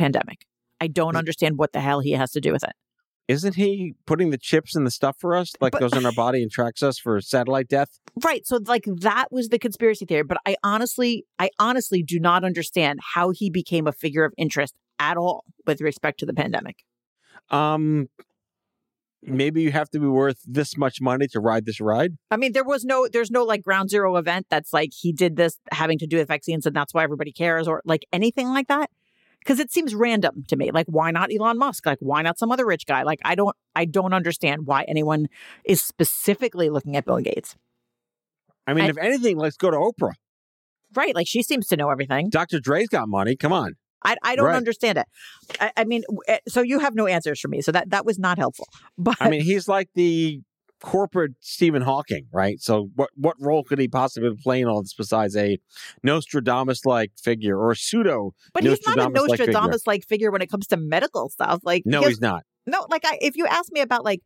pandemic? 0.00 0.46
I 0.80 0.86
don't 0.86 1.14
understand 1.16 1.58
what 1.58 1.72
the 1.72 1.80
hell 1.80 2.00
he 2.00 2.12
has 2.12 2.30
to 2.32 2.40
do 2.40 2.52
with 2.52 2.64
it. 2.64 2.72
Isn't 3.28 3.54
he 3.54 3.94
putting 4.06 4.30
the 4.30 4.38
chips 4.38 4.74
in 4.74 4.82
the 4.84 4.90
stuff 4.90 5.16
for 5.20 5.36
us, 5.36 5.52
like 5.60 5.72
But- 5.72 5.80
goes 5.82 5.92
in 5.92 6.04
our 6.04 6.12
body 6.12 6.42
and 6.42 6.50
tracks 6.50 6.82
us 6.82 6.98
for 6.98 7.20
satellite 7.20 7.68
death? 7.68 8.00
Right. 8.24 8.44
So 8.44 8.58
like 8.66 8.84
that 8.86 9.26
was 9.30 9.50
the 9.50 9.58
conspiracy 9.58 10.04
theory, 10.04 10.24
but 10.24 10.38
I 10.46 10.56
honestly 10.64 11.24
I 11.38 11.50
honestly 11.60 12.02
do 12.02 12.18
not 12.18 12.42
understand 12.44 12.98
how 13.14 13.30
he 13.30 13.48
became 13.50 13.86
a 13.86 13.92
figure 13.92 14.24
of 14.24 14.32
interest 14.36 14.74
at 14.98 15.16
all 15.16 15.44
with 15.66 15.80
respect 15.80 16.18
to 16.20 16.26
the 16.26 16.34
pandemic. 16.34 16.78
Um, 17.50 18.08
maybe 19.22 19.62
you 19.62 19.70
have 19.70 19.90
to 19.90 20.00
be 20.00 20.06
worth 20.06 20.38
this 20.44 20.76
much 20.76 21.00
money 21.00 21.26
to 21.28 21.40
ride 21.40 21.66
this 21.66 21.80
ride. 21.80 22.12
I 22.30 22.36
mean, 22.36 22.52
there 22.52 22.64
was 22.64 22.84
no 22.84 23.06
there's 23.12 23.30
no 23.30 23.44
like 23.44 23.62
ground 23.62 23.90
zero 23.90 24.16
event 24.16 24.46
that's 24.50 24.72
like 24.72 24.90
he 24.92 25.12
did 25.12 25.36
this 25.36 25.56
having 25.70 25.98
to 25.98 26.06
do 26.06 26.16
with 26.16 26.26
vaccines 26.28 26.66
and 26.66 26.74
that's 26.74 26.92
why 26.94 27.04
everybody 27.04 27.32
cares 27.32 27.68
or 27.68 27.80
like 27.84 28.04
anything 28.12 28.48
like 28.48 28.66
that. 28.68 28.90
Cuz 29.46 29.58
it 29.58 29.72
seems 29.72 29.94
random 29.94 30.44
to 30.48 30.56
me. 30.56 30.70
Like 30.70 30.86
why 30.86 31.10
not 31.10 31.30
Elon 31.32 31.58
Musk? 31.58 31.86
Like 31.86 31.98
why 32.00 32.22
not 32.22 32.38
some 32.38 32.52
other 32.52 32.66
rich 32.66 32.86
guy? 32.86 33.02
Like 33.02 33.20
I 33.24 33.34
don't 33.34 33.56
I 33.74 33.84
don't 33.84 34.12
understand 34.12 34.66
why 34.66 34.84
anyone 34.84 35.28
is 35.64 35.82
specifically 35.82 36.68
looking 36.70 36.96
at 36.96 37.04
Bill 37.04 37.18
Gates. 37.20 37.56
I 38.66 38.74
mean, 38.74 38.88
if 38.90 38.98
anything, 38.98 39.38
let's 39.38 39.56
go 39.56 39.70
to 39.70 39.76
Oprah. 39.76 40.12
Right? 40.94 41.14
Like 41.14 41.26
she 41.26 41.42
seems 41.42 41.66
to 41.68 41.76
know 41.76 41.90
everything. 41.90 42.28
Dr. 42.30 42.60
Dre's 42.60 42.88
got 42.88 43.08
money. 43.08 43.36
Come 43.36 43.52
on. 43.52 43.74
I, 44.02 44.16
I 44.22 44.34
don't 44.36 44.46
Right. 44.46 44.56
understand 44.56 44.98
it. 44.98 45.06
I, 45.60 45.72
I 45.76 45.84
mean, 45.84 46.02
eh, 46.26 46.38
so 46.48 46.62
you 46.62 46.78
have 46.78 46.94
no 46.94 47.06
answers 47.06 47.38
for 47.40 47.48
me. 47.48 47.60
So 47.60 47.70
that 47.72 47.90
that 47.90 48.04
was 48.06 48.18
not 48.18 48.38
helpful. 48.38 48.66
But 48.98 49.16
I 49.20 49.28
mean, 49.30 49.42
he's 49.42 49.68
like 49.68 49.88
the 49.94 50.40
corporate 50.82 51.32
Stephen 51.40 51.82
Hawking, 51.82 52.26
right? 52.32 52.60
So 52.60 52.90
what 52.94 53.10
what 53.14 53.36
role 53.38 53.64
could 53.64 53.78
he 53.78 53.88
possibly 53.88 54.34
play 54.42 54.60
in 54.60 54.68
all 54.68 54.82
this 54.82 54.94
besides 54.94 55.36
a 55.36 55.58
Nostradamus 56.02 56.84
like 56.84 57.12
figure 57.22 57.58
or 57.58 57.72
a 57.72 57.76
pseudo? 57.76 58.34
but 58.52 58.62
he's 58.64 58.78
not 58.86 58.98
a 58.98 59.08
Nostradamus-like 59.10 60.02
figure. 60.02 60.10
Figure 60.10 60.30
when 60.32 60.42
it 60.42 60.50
comes 60.50 60.66
to 60.68 60.76
medical 60.76 61.28
stuff. 61.28 61.60
Like 61.62 61.84
No, 61.86 62.02
he's 62.02 62.20
not. 62.20 62.44
no. 62.66 62.84
Like 62.90 63.04
I, 63.04 63.18
if 63.20 63.36
you 63.36 63.46
ask 63.46 63.70
me 63.72 63.80
about 63.80 64.04
like 64.04 64.20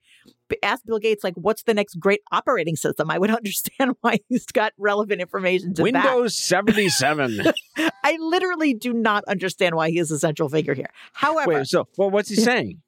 ask 0.62 0.84
Bill 0.86 0.98
Gates 0.98 1.22
like 1.22 1.34
what's 1.34 1.64
the 1.64 1.74
next 1.74 1.98
great 2.00 2.20
operating 2.32 2.76
system, 2.76 3.10
I 3.10 3.18
would 3.18 3.30
understand 3.36 3.96
why 4.00 4.18
he's 4.28 4.46
got 4.46 4.72
relevant 4.78 5.20
information 5.20 5.74
to 5.74 5.82
Windows 5.82 6.36
77. 6.36 7.42
I 8.04 8.16
literally 8.20 8.74
do 8.74 8.92
not 8.92 9.24
understand 9.26 9.74
why 9.74 9.90
he 9.90 9.98
is 9.98 10.10
a 10.10 10.18
central 10.18 10.48
figure 10.48 10.74
here. 10.74 10.90
However, 11.12 11.58
Wait, 11.58 11.66
so 11.66 11.86
well, 11.98 12.10
what's 12.10 12.28
he 12.28 12.36
saying? 12.50 12.80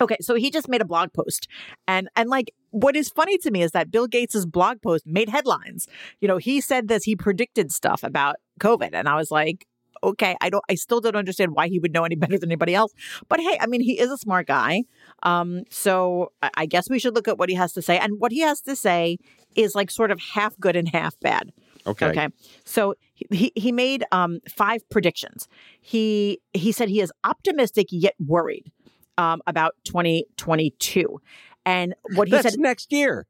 Okay, 0.00 0.16
so 0.20 0.34
he 0.34 0.50
just 0.50 0.68
made 0.68 0.80
a 0.80 0.84
blog 0.84 1.12
post. 1.12 1.48
And 1.86 2.08
and 2.14 2.28
like 2.28 2.52
what 2.70 2.96
is 2.96 3.08
funny 3.08 3.38
to 3.38 3.50
me 3.50 3.62
is 3.62 3.72
that 3.72 3.90
Bill 3.90 4.06
Gates's 4.06 4.46
blog 4.46 4.82
post 4.82 5.06
made 5.06 5.28
headlines. 5.28 5.86
You 6.20 6.28
know, 6.28 6.36
he 6.36 6.60
said 6.60 6.88
this, 6.88 7.04
he 7.04 7.16
predicted 7.16 7.72
stuff 7.72 8.02
about 8.02 8.36
COVID 8.60 8.90
and 8.92 9.08
I 9.08 9.16
was 9.16 9.30
like, 9.30 9.66
okay, 10.02 10.36
I 10.40 10.50
don't 10.50 10.64
I 10.68 10.74
still 10.74 11.00
don't 11.00 11.16
understand 11.16 11.52
why 11.54 11.68
he 11.68 11.78
would 11.78 11.92
know 11.92 12.04
any 12.04 12.14
better 12.22 12.38
than 12.38 12.50
anybody 12.50 12.74
else. 12.74 12.92
But 13.28 13.40
hey, 13.40 13.58
I 13.60 13.66
mean, 13.66 13.80
he 13.80 13.98
is 13.98 14.10
a 14.10 14.18
smart 14.18 14.46
guy. 14.46 14.84
Um 15.22 15.64
so 15.70 16.32
I, 16.42 16.50
I 16.54 16.66
guess 16.66 16.88
we 16.88 16.98
should 16.98 17.14
look 17.14 17.28
at 17.28 17.38
what 17.38 17.48
he 17.48 17.54
has 17.54 17.72
to 17.74 17.82
say 17.82 17.98
and 17.98 18.18
what 18.18 18.32
he 18.32 18.40
has 18.40 18.60
to 18.62 18.76
say 18.76 19.18
is 19.56 19.74
like 19.74 19.90
sort 19.90 20.10
of 20.10 20.20
half 20.20 20.58
good 20.58 20.76
and 20.76 20.88
half 20.88 21.18
bad. 21.20 21.52
Okay. 21.86 22.06
Okay. 22.06 22.28
So 22.64 22.94
he 23.30 23.52
he 23.54 23.72
made 23.72 24.04
um 24.12 24.40
five 24.48 24.88
predictions. 24.90 25.48
He 25.80 26.40
he 26.52 26.72
said 26.72 26.88
he 26.88 27.00
is 27.00 27.12
optimistic 27.24 27.88
yet 27.90 28.14
worried 28.24 28.70
um 29.16 29.42
about 29.46 29.74
2022. 29.84 31.20
And 31.68 31.94
what 32.14 32.28
he 32.28 32.32
That's 32.32 32.52
said 32.52 32.58
next 32.58 32.90
year, 32.92 33.26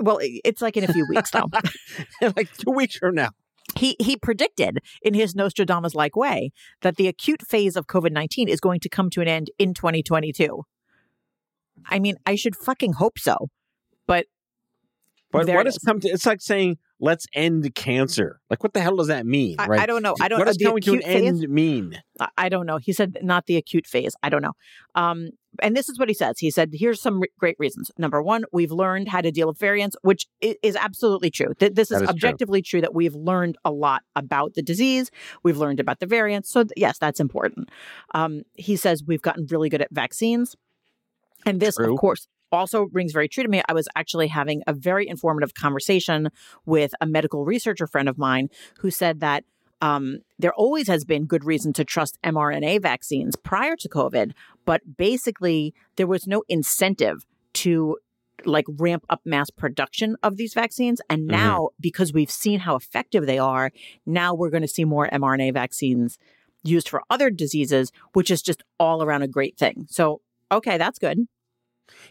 well 0.00 0.18
it's 0.20 0.60
like 0.60 0.76
in 0.76 0.82
a 0.82 0.92
few 0.92 1.06
weeks 1.08 1.30
though. 1.30 1.48
like 2.36 2.52
two 2.56 2.72
weeks 2.72 2.96
from 2.96 3.14
now. 3.14 3.30
he 3.78 3.94
he 4.00 4.16
predicted 4.16 4.80
in 5.02 5.14
his 5.14 5.36
Nostradamus 5.36 5.94
like 5.94 6.16
way 6.16 6.50
that 6.82 6.96
the 6.96 7.06
acute 7.06 7.42
phase 7.46 7.76
of 7.76 7.86
COVID-19 7.86 8.48
is 8.48 8.60
going 8.60 8.80
to 8.80 8.88
come 8.88 9.08
to 9.10 9.20
an 9.20 9.28
end 9.28 9.50
in 9.56 9.72
2022. 9.72 10.64
I 11.88 12.00
mean, 12.00 12.16
I 12.26 12.34
should 12.34 12.56
fucking 12.56 12.94
hope 12.94 13.20
so. 13.20 13.50
But 14.06 14.26
But 15.30 15.46
There 15.46 15.56
what 15.56 15.66
has 15.66 15.78
come 15.78 16.00
to? 16.00 16.08
It's 16.08 16.26
like 16.26 16.40
saying 16.40 16.78
let's 16.98 17.26
end 17.34 17.74
cancer. 17.74 18.40
Like 18.50 18.62
what 18.62 18.72
the 18.72 18.80
hell 18.80 18.96
does 18.96 19.08
that 19.08 19.26
mean? 19.26 19.56
I, 19.58 19.66
right? 19.66 19.80
I 19.80 19.86
don't 19.86 20.02
know. 20.02 20.14
I 20.20 20.28
don't 20.28 20.38
What 20.38 20.46
does 20.46 20.56
coming 20.56 20.80
to 20.82 20.94
an 20.94 21.02
phase- 21.02 21.24
end 21.42 21.48
mean? 21.48 22.02
I- 22.38 22.48
don't 22.48 22.64
know. 22.66 22.78
He 22.78 22.92
said 22.92 23.18
not 23.22 23.46
the 23.46 23.56
acute 23.56 23.86
phase. 23.86 24.14
I 24.22 24.28
don't 24.30 24.40
know. 24.42 24.52
Um, 24.94 25.30
and 25.62 25.74
this 25.76 25.88
is 25.88 25.98
what 25.98 26.08
he 26.08 26.14
says. 26.14 26.38
He 26.38 26.50
said, 26.50 26.70
"Here's 26.74 27.00
some 27.00 27.20
re- 27.20 27.28
great 27.38 27.56
reasons. 27.58 27.90
Number 27.98 28.22
one, 28.22 28.44
we've 28.52 28.70
learned 28.72 29.08
how 29.08 29.20
to 29.20 29.30
deal 29.32 29.48
with 29.48 29.58
variants, 29.58 29.96
which 30.02 30.26
i- 30.42 30.56
is 30.62 30.76
absolutely 30.76 31.30
true. 31.30 31.54
Th- 31.58 31.72
This 31.72 31.90
is, 31.90 31.96
is 31.96 32.02
true. 32.02 32.08
objectively 32.08 32.62
true. 32.62 32.80
that 32.82 32.94
we've 32.94 33.14
learned 33.14 33.56
a 33.64 33.70
lot 33.70 34.02
about 34.14 34.54
the 34.54 34.62
disease. 34.62 35.10
We've 35.42 35.56
learned 35.58 35.80
about 35.80 36.00
the 36.00 36.06
variants. 36.06 36.50
So 36.50 36.62
th- 36.64 36.72
yes, 36.76 36.98
that's 36.98 37.20
important. 37.20 37.70
Um, 38.14 38.42
he 38.54 38.76
says 38.76 39.02
we've 39.06 39.22
gotten 39.22 39.46
really 39.50 39.68
good 39.70 39.80
at 39.82 39.88
vaccines, 39.90 40.56
and 41.46 41.58
this, 41.60 41.76
True. 41.76 41.92
of 41.92 41.98
course." 41.98 42.28
Also 42.52 42.88
rings 42.92 43.12
very 43.12 43.28
true 43.28 43.42
to 43.42 43.48
me. 43.48 43.62
I 43.68 43.72
was 43.72 43.88
actually 43.96 44.28
having 44.28 44.62
a 44.66 44.72
very 44.72 45.08
informative 45.08 45.54
conversation 45.54 46.30
with 46.64 46.92
a 47.00 47.06
medical 47.06 47.44
researcher 47.44 47.86
friend 47.86 48.08
of 48.08 48.18
mine 48.18 48.48
who 48.78 48.90
said 48.90 49.20
that 49.20 49.44
um, 49.82 50.20
there 50.38 50.54
always 50.54 50.88
has 50.88 51.04
been 51.04 51.26
good 51.26 51.44
reason 51.44 51.72
to 51.74 51.84
trust 51.84 52.18
mRNA 52.24 52.80
vaccines 52.80 53.36
prior 53.36 53.76
to 53.76 53.88
COVID, 53.88 54.32
but 54.64 54.96
basically 54.96 55.74
there 55.96 56.06
was 56.06 56.26
no 56.26 56.42
incentive 56.48 57.26
to 57.54 57.98
like 58.44 58.66
ramp 58.68 59.04
up 59.10 59.20
mass 59.24 59.50
production 59.50 60.16
of 60.22 60.36
these 60.36 60.54
vaccines. 60.54 61.00
And 61.10 61.26
now, 61.26 61.70
because 61.80 62.12
we've 62.12 62.30
seen 62.30 62.60
how 62.60 62.76
effective 62.76 63.26
they 63.26 63.38
are, 63.38 63.70
now 64.04 64.34
we're 64.34 64.50
going 64.50 64.62
to 64.62 64.68
see 64.68 64.84
more 64.84 65.08
mRNA 65.08 65.54
vaccines 65.54 66.18
used 66.62 66.88
for 66.88 67.02
other 67.10 67.30
diseases, 67.30 67.92
which 68.12 68.30
is 68.30 68.42
just 68.42 68.62
all 68.78 69.02
around 69.02 69.22
a 69.22 69.28
great 69.28 69.56
thing. 69.56 69.86
So, 69.88 70.20
okay, 70.50 70.78
that's 70.78 70.98
good. 70.98 71.26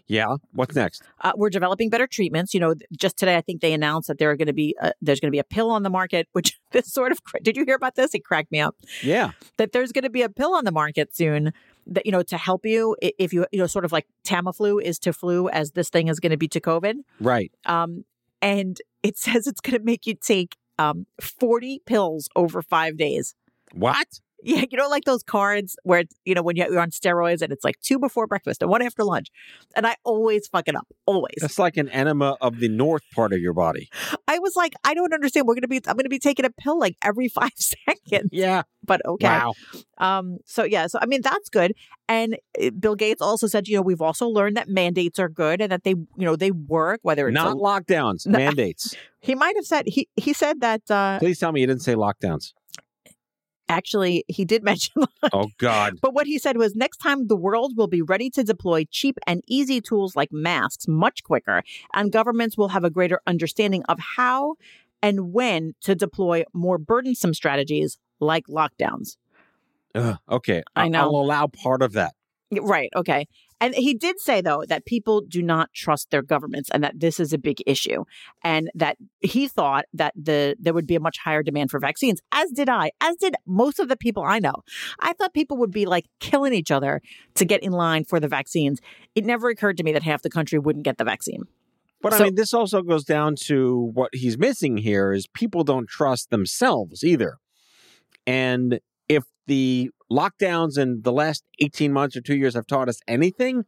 Yeah. 0.07 0.35
What's 0.53 0.75
next? 0.75 1.03
Uh, 1.21 1.33
we're 1.35 1.49
developing 1.49 1.89
better 1.89 2.07
treatments. 2.07 2.53
You 2.53 2.59
know, 2.59 2.75
just 2.97 3.17
today, 3.17 3.35
I 3.35 3.41
think 3.41 3.61
they 3.61 3.73
announced 3.73 4.07
that 4.07 4.17
there 4.17 4.29
are 4.31 4.35
going 4.35 4.47
to 4.47 4.53
be 4.53 4.75
uh, 4.81 4.91
there's 5.01 5.19
going 5.19 5.27
to 5.29 5.35
be 5.35 5.39
a 5.39 5.43
pill 5.43 5.69
on 5.71 5.83
the 5.83 5.89
market. 5.89 6.27
Which 6.33 6.59
this 6.71 6.91
sort 6.91 7.11
of 7.11 7.23
cra- 7.23 7.41
did 7.41 7.57
you 7.57 7.65
hear 7.65 7.75
about 7.75 7.95
this? 7.95 8.13
It 8.13 8.23
cracked 8.25 8.51
me 8.51 8.59
up 8.59 8.75
Yeah. 9.01 9.31
that 9.57 9.71
there's 9.71 9.91
going 9.91 10.03
to 10.03 10.09
be 10.09 10.21
a 10.21 10.29
pill 10.29 10.53
on 10.53 10.65
the 10.65 10.71
market 10.71 11.15
soon 11.15 11.53
that 11.87 12.05
you 12.05 12.11
know 12.11 12.23
to 12.23 12.37
help 12.37 12.65
you 12.65 12.95
if 13.01 13.31
you 13.33 13.45
you 13.51 13.59
know 13.59 13.67
sort 13.67 13.85
of 13.85 13.91
like 13.91 14.07
Tamiflu 14.25 14.81
is 14.81 14.97
to 14.99 15.13
flu 15.13 15.49
as 15.49 15.71
this 15.71 15.89
thing 15.89 16.07
is 16.07 16.19
going 16.19 16.31
to 16.31 16.37
be 16.37 16.47
to 16.49 16.59
COVID. 16.61 16.95
Right. 17.19 17.51
Um, 17.65 18.05
and 18.41 18.77
it 19.03 19.17
says 19.25 19.47
it's 19.47 19.61
going 19.61 19.77
to 19.79 19.83
make 19.85 20.05
you 20.05 20.15
take 20.15 20.55
um 20.79 21.05
40 21.21 21.81
pills 21.85 22.27
over 22.35 22.61
five 22.61 22.97
days. 22.97 23.35
What? 23.73 24.07
Yeah, 24.45 24.63
you 24.69 24.77
know, 24.77 24.87
like 24.87 25.03
those 25.05 25.23
cards 25.23 25.75
where 25.83 25.99
it's, 25.99 26.15
you 26.23 26.35
know 26.35 26.43
when 26.43 26.55
you- 26.55 26.65
you're 26.69 26.79
on 26.79 26.91
steroids 26.91 27.41
and 27.41 27.51
it's 27.51 27.63
like 27.63 27.79
two 27.81 27.99
before 27.99 28.27
breakfast 28.27 28.61
and 28.61 28.69
one 28.69 28.81
after 28.81 29.03
lunch, 29.03 29.27
and 29.75 29.85
I 29.87 29.95
always 30.03 30.47
fuck 30.47 30.67
it 30.67 30.75
up. 30.75 30.87
Always. 31.05 31.35
That's 31.41 31.57
like 31.59 31.77
an 31.77 31.89
enema 31.89 32.37
of 32.41 32.59
the 32.59 32.69
north 32.69 33.03
part 33.13 33.33
of 33.33 33.39
your 33.39 33.53
body. 33.53 33.89
I 34.27 34.39
was 34.39 34.55
like, 34.55 34.73
I 34.83 34.93
don't 34.93 35.13
understand. 35.13 35.47
We're 35.47 35.55
gonna 35.55 35.67
be, 35.67 35.81
I'm 35.87 35.97
gonna 35.97 36.09
be 36.09 36.19
taking 36.19 36.45
a 36.45 36.49
pill 36.51 36.77
like 36.79 36.95
every 37.03 37.27
five 37.39 37.51
seconds. 37.57 38.29
Yeah. 38.31 38.63
But 38.83 39.03
okay. 39.05 39.25
Wow. 39.27 39.53
Um. 39.97 40.37
So 40.45 40.63
yeah. 40.63 40.85
So 40.87 40.99
I 41.01 41.05
mean, 41.07 41.21
that's 41.23 41.49
good. 41.49 41.73
And 42.07 42.37
uh, 42.61 42.69
Bill 42.69 42.93
Gates 42.95 43.21
also 43.21 43.47
said, 43.47 43.67
you 43.67 43.75
know, 43.77 43.81
we've 43.81 44.01
also 44.01 44.27
learned 44.27 44.57
that 44.57 44.69
mandates 44.69 45.17
are 45.17 45.27
good 45.29 45.59
and 45.59 45.71
that 45.71 45.83
they, 45.83 45.91
you 45.91 46.05
know, 46.27 46.35
they 46.35 46.51
work. 46.51 46.99
Whether 47.01 47.27
it's 47.27 47.33
Not 47.33 47.53
a- 47.53 47.59
lockdowns, 47.59 48.27
mandates. 48.41 48.95
he 49.21 49.33
might 49.33 49.55
have 49.55 49.65
said 49.65 49.85
he 49.87 50.07
he 50.15 50.33
said 50.33 50.61
that 50.61 50.81
uh 50.91 51.17
Please 51.19 51.39
tell 51.39 51.51
me 51.51 51.61
you 51.61 51.67
didn't 51.67 51.81
say 51.81 51.95
lockdowns. 51.95 52.53
Actually 53.69 54.23
he 54.27 54.45
did 54.45 54.63
mention 54.69 55.03
Oh 55.33 55.49
God. 55.57 55.99
But 56.01 56.13
what 56.13 56.27
he 56.27 56.37
said 56.37 56.57
was 56.57 56.75
next 56.75 56.97
time 56.97 57.27
the 57.27 57.35
world 57.35 57.73
will 57.75 57.87
be 57.87 58.01
ready 58.01 58.29
to 58.31 58.43
deploy 58.43 58.85
cheap 58.89 59.17
and 59.27 59.41
easy 59.47 59.81
tools 59.81 60.15
like 60.15 60.31
masks 60.31 60.87
much 60.87 61.23
quicker, 61.23 61.63
and 61.93 62.11
governments 62.11 62.57
will 62.57 62.69
have 62.69 62.83
a 62.83 62.89
greater 62.89 63.19
understanding 63.27 63.83
of 63.89 63.99
how 64.17 64.55
and 65.01 65.33
when 65.33 65.73
to 65.81 65.95
deploy 65.95 66.43
more 66.53 66.77
burdensome 66.77 67.33
strategies 67.33 67.97
like 68.19 68.47
lockdowns. 68.47 69.17
Ugh, 69.93 70.17
okay. 70.29 70.63
I 70.75 70.87
know. 70.87 71.01
I'll 71.01 71.09
allow 71.09 71.47
part 71.47 71.81
of 71.81 71.93
that. 71.93 72.13
Right. 72.51 72.89
Okay. 72.95 73.27
And 73.61 73.73
he 73.73 73.93
did 73.93 74.19
say, 74.19 74.41
though, 74.41 74.63
that 74.67 74.85
people 74.85 75.21
do 75.21 75.41
not 75.41 75.73
trust 75.73 76.11
their 76.11 76.21
governments 76.21 76.69
and 76.73 76.83
that 76.83 76.99
this 76.99 77.19
is 77.19 77.31
a 77.31 77.37
big 77.37 77.63
issue. 77.65 78.03
And 78.43 78.69
that 78.75 78.97
he 79.21 79.47
thought 79.47 79.85
that 79.93 80.13
the 80.15 80.55
there 80.59 80.73
would 80.73 80.87
be 80.87 80.95
a 80.95 80.99
much 80.99 81.17
higher 81.19 81.41
demand 81.41 81.71
for 81.71 81.79
vaccines, 81.79 82.21
as 82.31 82.51
did 82.51 82.69
I, 82.69 82.91
as 83.01 83.15
did 83.15 83.35
most 83.45 83.79
of 83.79 83.87
the 83.87 83.95
people 83.97 84.23
I 84.23 84.39
know. 84.39 84.55
I 84.99 85.13
thought 85.13 85.33
people 85.33 85.57
would 85.57 85.71
be 85.71 85.85
like 85.85 86.05
killing 86.19 86.53
each 86.53 86.71
other 86.71 87.01
to 87.35 87.45
get 87.45 87.63
in 87.63 87.71
line 87.71 88.03
for 88.03 88.19
the 88.19 88.27
vaccines. 88.27 88.79
It 89.15 89.25
never 89.25 89.49
occurred 89.49 89.77
to 89.77 89.83
me 89.83 89.93
that 89.93 90.03
half 90.03 90.21
the 90.21 90.29
country 90.29 90.59
wouldn't 90.59 90.85
get 90.85 90.97
the 90.97 91.05
vaccine. 91.05 91.43
But 92.01 92.13
So- 92.13 92.19
I 92.19 92.23
mean, 92.25 92.35
this 92.35 92.53
also 92.53 92.81
goes 92.81 93.05
down 93.05 93.35
to 93.45 93.91
what 93.93 94.13
he's 94.13 94.37
missing 94.37 94.77
here 94.77 95.11
is 95.13 95.27
people 95.27 95.63
don't 95.63 95.87
trust 95.87 96.29
themselves 96.29 97.03
either. 97.03 97.37
And 98.27 98.79
if 99.07 99.23
the 99.47 99.91
lockdowns 100.11 100.77
in 100.77 101.01
the 101.01 101.11
last 101.11 101.43
18 101.59 101.91
months 101.91 102.15
or 102.15 102.21
two 102.21 102.35
years 102.35 102.53
have 102.55 102.67
taught 102.67 102.89
us 102.89 102.99
anything, 103.07 103.65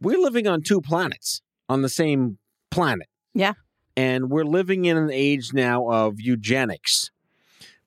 we're 0.00 0.18
living 0.18 0.46
on 0.46 0.62
two 0.62 0.80
planets 0.80 1.42
on 1.68 1.82
the 1.82 1.88
same 1.88 2.38
planet. 2.70 3.08
Yeah. 3.34 3.54
And 3.96 4.30
we're 4.30 4.44
living 4.44 4.84
in 4.86 4.96
an 4.96 5.10
age 5.10 5.52
now 5.52 5.88
of 5.88 6.20
eugenics 6.20 7.10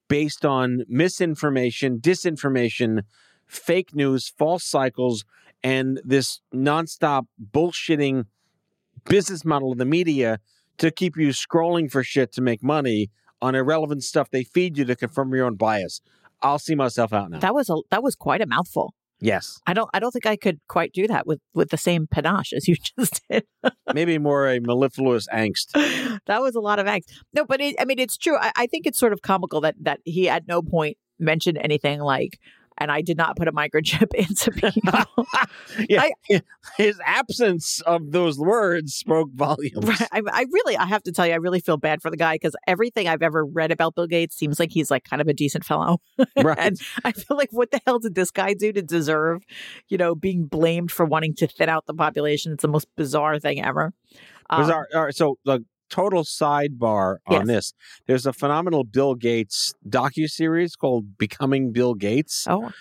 based 0.07 0.45
on 0.45 0.83
misinformation, 0.87 1.99
disinformation, 1.99 3.03
fake 3.47 3.95
news, 3.95 4.31
false 4.37 4.63
cycles, 4.63 5.25
and 5.63 6.01
this 6.03 6.41
nonstop 6.53 7.23
bullshitting 7.51 8.25
business 9.05 9.43
model 9.43 9.71
of 9.71 9.77
the 9.77 9.85
media 9.85 10.39
to 10.77 10.91
keep 10.91 11.17
you 11.17 11.29
scrolling 11.29 11.89
for 11.89 12.03
shit 12.03 12.31
to 12.33 12.41
make 12.41 12.61
money 12.61 13.09
on 13.41 13.55
irrelevant 13.55 14.03
stuff 14.03 14.29
they 14.29 14.43
feed 14.43 14.77
you 14.77 14.85
to 14.85 14.95
confirm 14.95 15.33
your 15.33 15.45
own 15.45 15.55
bias. 15.55 16.01
I'll 16.43 16.59
see 16.59 16.75
myself 16.75 17.13
out 17.13 17.31
now. 17.31 17.39
That 17.39 17.53
was 17.55 17.69
a 17.69 17.75
that 17.91 18.03
was 18.03 18.15
quite 18.15 18.41
a 18.41 18.45
mouthful. 18.45 18.93
yes. 19.21 19.59
I 19.65 19.73
don't 19.73 19.89
I 19.93 19.99
don't 19.99 20.11
think 20.11 20.25
I 20.25 20.35
could 20.35 20.59
quite 20.67 20.91
do 20.93 21.07
that 21.07 21.25
with 21.25 21.39
with 21.53 21.69
the 21.69 21.77
same 21.77 22.07
panache 22.07 22.51
as 22.53 22.67
you 22.67 22.75
just 22.99 23.21
did. 23.29 23.45
Maybe 23.93 24.17
more 24.17 24.47
a 24.47 24.59
mellifluous 24.59 25.27
angst. 25.33 25.71
that 26.25 26.41
was 26.41 26.55
a 26.55 26.59
lot 26.59 26.79
of 26.79 26.85
angst. 26.85 27.05
No, 27.33 27.45
but 27.45 27.61
it, 27.61 27.75
I 27.79 27.85
mean, 27.85 27.99
it's 27.99 28.17
true. 28.17 28.37
I, 28.37 28.51
I 28.55 28.67
think 28.67 28.85
it's 28.85 28.99
sort 28.99 29.13
of 29.13 29.21
comical 29.21 29.61
that 29.61 29.75
that 29.81 29.99
he 30.03 30.27
at 30.29 30.47
no 30.47 30.61
point 30.61 30.97
mentioned 31.19 31.57
anything 31.61 32.01
like, 32.01 32.37
and 32.77 32.91
I 32.91 33.01
did 33.01 33.17
not 33.17 33.35
put 33.35 33.47
a 33.47 33.51
microchip 33.51 34.13
into 34.15 34.51
people. 34.51 35.05
Yeah. 35.89 36.03
I- 36.29 36.41
His 36.77 36.99
absence 37.05 37.81
of 37.81 38.11
those 38.11 38.37
words 38.37 38.93
spoke 38.93 39.29
volumes. 39.33 39.83
Right. 39.85 40.01
I, 40.11 40.21
I 40.31 40.45
really, 40.51 40.77
I 40.77 40.85
have 40.85 41.03
to 41.03 41.11
tell 41.11 41.25
you, 41.25 41.33
I 41.33 41.37
really 41.37 41.59
feel 41.59 41.77
bad 41.77 42.01
for 42.01 42.11
the 42.11 42.17
guy 42.17 42.35
because 42.35 42.55
everything 42.67 43.07
I've 43.07 43.21
ever 43.23 43.43
read 43.45 43.71
about 43.71 43.95
Bill 43.95 44.07
Gates 44.07 44.35
seems 44.35 44.59
like 44.59 44.71
he's 44.71 44.91
like 44.91 45.03
kind 45.03 45.21
of 45.21 45.27
a 45.27 45.33
decent 45.33 45.65
fellow. 45.65 45.97
Right. 46.37 46.57
and 46.59 46.79
I 47.03 47.11
feel 47.11 47.37
like, 47.37 47.49
what 47.51 47.71
the 47.71 47.79
hell 47.85 47.99
did 47.99 48.15
this 48.15 48.31
guy 48.31 48.53
do 48.53 48.71
to 48.73 48.81
deserve, 48.81 49.43
you 49.89 49.97
know, 49.97 50.13
being 50.15 50.45
blamed 50.45 50.91
for 50.91 51.05
wanting 51.05 51.33
to 51.35 51.47
thin 51.47 51.69
out 51.69 51.85
the 51.85 51.93
population? 51.93 52.53
It's 52.53 52.61
the 52.61 52.67
most 52.67 52.87
bizarre 52.95 53.39
thing 53.39 53.63
ever. 53.63 53.93
Um, 54.49 54.61
Bizarre. 54.61 54.87
All 54.93 55.03
right, 55.05 55.15
so 55.15 55.37
the 55.45 55.63
total 55.89 56.23
sidebar 56.23 57.17
on 57.27 57.45
Yes. 57.45 57.47
this. 57.47 57.73
There's 58.07 58.25
a 58.25 58.33
phenomenal 58.33 58.83
Bill 58.83 59.15
Gates 59.15 59.73
docu 59.87 60.27
series 60.29 60.75
called 60.75 61.17
"Becoming 61.17 61.71
Bill 61.71 61.93
Gates" 61.93 62.45
oh, 62.49 62.71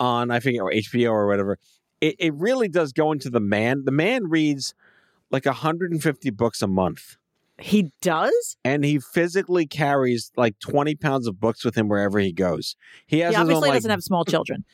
on 0.00 0.30
I 0.30 0.40
think 0.40 0.60
or 0.60 0.70
HBO 0.70 1.10
or 1.10 1.26
whatever. 1.26 1.58
It, 2.00 2.14
it 2.18 2.34
really 2.34 2.68
does 2.68 2.92
go 2.92 3.10
into 3.12 3.28
the 3.30 3.40
man. 3.40 3.84
The 3.84 3.90
man 3.92 4.28
reads 4.28 4.74
like 5.30 5.44
150 5.46 6.30
books 6.30 6.62
a 6.62 6.66
month, 6.68 7.16
he 7.58 7.90
does? 8.00 8.56
and 8.64 8.84
he 8.84 8.98
physically 9.00 9.66
carries 9.66 10.30
like 10.36 10.58
20 10.60 10.94
pounds 10.94 11.26
of 11.26 11.40
books 11.40 11.64
with 11.64 11.74
him 11.76 11.88
wherever 11.88 12.18
he 12.20 12.32
goes. 12.32 12.76
He 13.06 13.18
has 13.18 13.34
He 13.34 13.40
his 13.40 13.40
own 13.40 13.40
obviously 13.42 13.68
like 13.70 13.76
doesn't 13.78 13.90
have 13.90 14.02
small 14.02 14.24
children. 14.24 14.64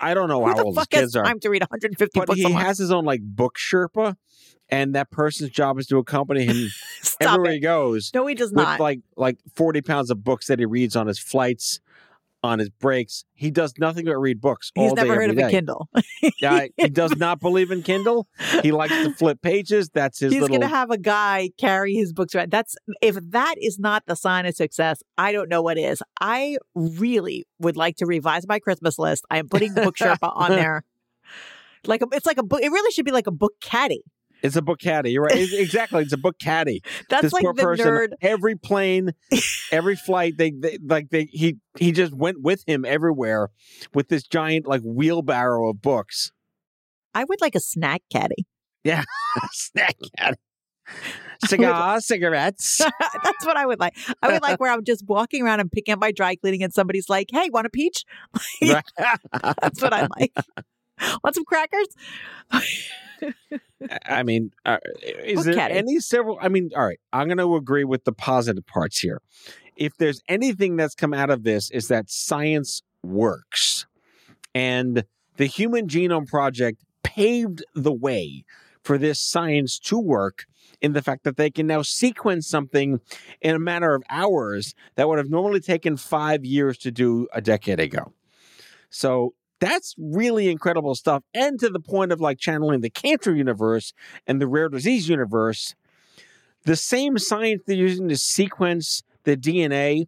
I 0.00 0.14
don't 0.14 0.28
know 0.28 0.44
how 0.46 0.62
old 0.62 0.78
his 0.78 0.86
kids 0.86 1.16
are, 1.16 1.24
time 1.24 1.40
to 1.40 1.50
read 1.50 1.62
150 1.62 2.20
but 2.20 2.26
books 2.28 2.38
he 2.38 2.44
a 2.44 2.48
month? 2.50 2.64
has 2.66 2.78
his 2.78 2.90
own 2.90 3.04
like 3.04 3.20
book 3.22 3.56
Sherpa, 3.58 4.16
and 4.70 4.94
that 4.94 5.10
person's 5.10 5.50
job 5.50 5.78
is 5.78 5.86
to 5.88 5.98
accompany 5.98 6.44
him 6.44 6.68
everywhere 7.20 7.50
it. 7.52 7.54
he 7.54 7.60
goes. 7.60 8.10
No, 8.14 8.26
he 8.26 8.34
does 8.34 8.50
with 8.50 8.56
not. 8.64 8.80
like 8.80 9.00
like 9.16 9.38
40 9.54 9.80
pounds 9.82 10.10
of 10.10 10.22
books 10.24 10.46
that 10.48 10.58
he 10.58 10.64
reads 10.66 10.96
on 10.96 11.06
his 11.06 11.18
flights, 11.18 11.80
on 12.42 12.58
his 12.58 12.68
breaks. 12.70 13.24
He 13.34 13.50
does 13.50 13.74
nothing 13.78 14.04
but 14.04 14.16
read 14.18 14.40
books 14.40 14.70
He's 14.74 14.90
all 14.90 14.94
day, 14.94 15.02
never 15.02 15.14
heard 15.14 15.30
of 15.30 15.38
a. 15.38 15.50
Kindle. 15.50 15.88
Yeah, 16.40 16.66
he 16.76 16.88
does 17.02 17.16
not 17.16 17.40
believe 17.40 17.70
in 17.70 17.82
Kindle. 17.82 18.28
He 18.62 18.70
likes 18.70 18.92
to 18.92 19.12
flip 19.12 19.40
pages. 19.42 19.88
That's 19.90 20.18
his 20.20 20.32
He's 20.32 20.42
little. 20.42 20.56
going 20.58 20.68
to 20.68 20.74
have 20.76 20.90
a 20.90 20.98
guy 20.98 21.50
carry 21.58 21.94
his 21.94 22.12
books 22.12 22.34
around. 22.34 22.50
That's 22.50 22.76
if 23.00 23.16
that 23.30 23.56
is 23.60 23.78
not 23.78 24.04
the 24.06 24.14
sign 24.14 24.46
of 24.46 24.54
success, 24.54 25.02
I 25.16 25.32
don't 25.32 25.48
know 25.48 25.62
what 25.62 25.78
is. 25.78 26.02
I 26.20 26.58
really 26.74 27.46
would 27.58 27.76
like 27.76 27.96
to 27.96 28.06
revise 28.06 28.46
my 28.46 28.58
Christmas 28.60 28.98
list. 28.98 29.24
I 29.30 29.38
am 29.38 29.48
putting 29.48 29.74
Book 29.74 29.96
Sherpa 29.96 30.32
on 30.36 30.50
there. 30.50 30.84
Like 31.86 32.02
a, 32.02 32.06
it's 32.12 32.26
like 32.26 32.38
a 32.38 32.42
book. 32.42 32.60
It 32.62 32.70
really 32.70 32.90
should 32.92 33.04
be 33.04 33.12
like 33.12 33.26
a 33.26 33.32
book 33.32 33.54
caddy. 33.60 34.04
It's 34.42 34.56
a 34.56 34.62
book 34.62 34.80
caddy. 34.80 35.12
You're 35.12 35.24
right. 35.24 35.36
It's- 35.36 35.52
exactly. 35.52 36.02
It's 36.02 36.12
a 36.12 36.18
book 36.18 36.38
caddy. 36.38 36.82
That's 37.10 37.22
this 37.22 37.32
like 37.32 37.42
poor 37.42 37.54
the 37.54 37.62
person. 37.62 37.86
nerd. 37.86 38.08
Every 38.20 38.56
plane, 38.56 39.12
every 39.72 39.96
flight, 39.96 40.36
they, 40.38 40.50
they 40.50 40.78
like 40.84 41.10
they 41.10 41.28
he 41.32 41.56
he 41.78 41.92
just 41.92 42.14
went 42.14 42.40
with 42.42 42.64
him 42.66 42.84
everywhere 42.84 43.50
with 43.94 44.08
this 44.08 44.24
giant 44.24 44.66
like 44.66 44.82
wheelbarrow 44.84 45.68
of 45.70 45.82
books. 45.82 46.32
I 47.14 47.24
would 47.24 47.40
like 47.40 47.54
a 47.54 47.60
snack 47.60 48.02
caddy. 48.12 48.46
Yeah, 48.84 49.02
snack 49.52 49.96
caddy. 50.18 50.36
Cigars, 51.44 52.06
cigarettes. 52.06 52.78
That's 52.78 53.46
what 53.46 53.56
I 53.56 53.64
would 53.66 53.78
like. 53.78 53.94
I 54.22 54.32
would 54.32 54.42
like 54.42 54.58
where 54.58 54.72
I'm 54.72 54.84
just 54.84 55.04
walking 55.06 55.44
around 55.44 55.60
and 55.60 55.70
picking 55.70 55.92
up 55.92 56.00
my 56.00 56.10
dry 56.10 56.34
cleaning, 56.34 56.62
and 56.62 56.72
somebody's 56.72 57.08
like, 57.08 57.28
"Hey, 57.30 57.48
want 57.50 57.66
a 57.66 57.70
peach?" 57.70 58.04
That's 58.60 59.80
what 59.82 59.92
I 59.92 60.08
like. 60.18 60.32
Want 61.22 61.34
some 61.34 61.44
crackers? 61.44 61.86
I 64.06 64.22
mean, 64.22 64.50
uh, 64.64 64.78
is 65.02 65.44
there 65.44 65.58
any 65.58 66.00
several? 66.00 66.38
I 66.40 66.48
mean, 66.48 66.70
all 66.76 66.86
right, 66.86 67.00
I'm 67.12 67.26
going 67.28 67.38
to 67.38 67.54
agree 67.56 67.84
with 67.84 68.04
the 68.04 68.12
positive 68.12 68.66
parts 68.66 69.00
here. 69.00 69.20
If 69.76 69.96
there's 69.96 70.20
anything 70.28 70.76
that's 70.76 70.94
come 70.94 71.14
out 71.14 71.30
of 71.30 71.44
this, 71.44 71.70
is 71.70 71.88
that 71.88 72.10
science 72.10 72.82
works, 73.02 73.86
and 74.54 75.04
the 75.36 75.46
Human 75.46 75.86
Genome 75.86 76.26
Project 76.26 76.84
paved 77.02 77.64
the 77.74 77.92
way 77.92 78.44
for 78.82 78.98
this 78.98 79.20
science 79.20 79.78
to 79.78 79.98
work 79.98 80.46
in 80.80 80.92
the 80.92 81.02
fact 81.02 81.24
that 81.24 81.36
they 81.36 81.50
can 81.50 81.66
now 81.66 81.82
sequence 81.82 82.48
something 82.48 83.00
in 83.40 83.54
a 83.54 83.58
matter 83.58 83.94
of 83.94 84.02
hours 84.10 84.74
that 84.96 85.08
would 85.08 85.18
have 85.18 85.30
normally 85.30 85.60
taken 85.60 85.96
five 85.96 86.44
years 86.44 86.78
to 86.78 86.90
do 86.90 87.26
a 87.32 87.40
decade 87.40 87.80
ago. 87.80 88.12
So 88.90 89.34
that's 89.60 89.94
really 89.98 90.48
incredible 90.48 90.94
stuff. 90.94 91.22
And 91.34 91.58
to 91.60 91.68
the 91.68 91.80
point 91.80 92.12
of 92.12 92.20
like 92.20 92.38
channeling 92.38 92.80
the 92.80 92.90
cancer 92.90 93.34
universe 93.34 93.92
and 94.26 94.40
the 94.40 94.46
rare 94.46 94.68
disease 94.68 95.08
universe, 95.08 95.74
the 96.64 96.76
same 96.76 97.18
science 97.18 97.62
they're 97.66 97.76
using 97.76 98.08
to 98.08 98.16
sequence 98.16 99.02
the 99.24 99.36
DNA 99.36 100.06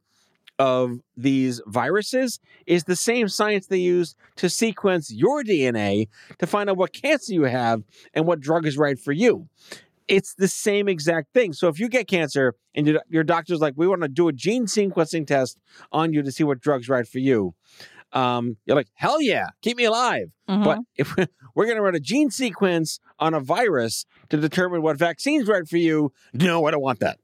of 0.59 0.99
these 1.17 1.63
viruses 1.67 2.39
is 2.67 2.85
the 2.85 2.95
same 2.95 3.29
science 3.29 3.67
they 3.67 3.79
use 3.79 4.15
to 4.37 4.51
sequence 4.51 5.11
your 5.11 5.43
DNA 5.43 6.07
to 6.39 6.47
find 6.47 6.69
out 6.69 6.77
what 6.77 6.93
cancer 6.93 7.33
you 7.33 7.45
have 7.45 7.83
and 8.13 8.27
what 8.27 8.41
drug 8.41 8.67
is 8.67 8.77
right 8.77 8.99
for 8.99 9.13
you. 9.13 9.49
It's 10.07 10.35
the 10.35 10.49
same 10.49 10.87
exact 10.87 11.33
thing. 11.33 11.55
So 11.55 11.69
if 11.69 11.81
you 11.81 11.89
get 11.89 12.09
cancer 12.09 12.57
and 12.75 13.01
your, 13.09 13.25
doctor's 13.25 13.61
like, 13.61 13.75
we 13.77 13.87
want 13.87 14.03
to 14.03 14.09
do 14.09 14.29
a 14.29 14.33
gene 14.33 14.67
sequencing 14.67 15.27
test 15.27 15.59
on 15.93 16.13
you 16.13 16.23
to 16.23 16.31
see 16.31 16.45
what 16.45 16.61
drug's 16.61 16.91
right 16.91 17.09
for 17.09 17.21
you, 17.21 17.55
um, 18.13 18.57
you're 18.67 18.77
like, 18.77 18.89
hell 18.95 19.21
yeah, 19.21 19.47
keep 19.63 19.77
me 19.77 19.85
alive. 19.85 20.31
Mhm. 20.49 20.65
But 20.65 20.79
if 20.97 21.15
we're 21.55 21.65
going 21.65 21.77
to 21.77 21.83
run 21.83 21.95
a 21.95 22.01
gene 22.01 22.31
sequence 22.31 22.99
on 23.19 23.35
a 23.35 23.41
virus 23.41 24.05
to 24.31 24.37
determine 24.37 24.83
what 24.83 24.97
vaccine's 24.97 25.47
right 25.49 25.67
for 25.69 25.77
you, 25.77 26.13
no, 26.33 26.67
I 26.67 26.71
don't 26.71 26.83
want 26.83 27.01
that. 27.01 27.19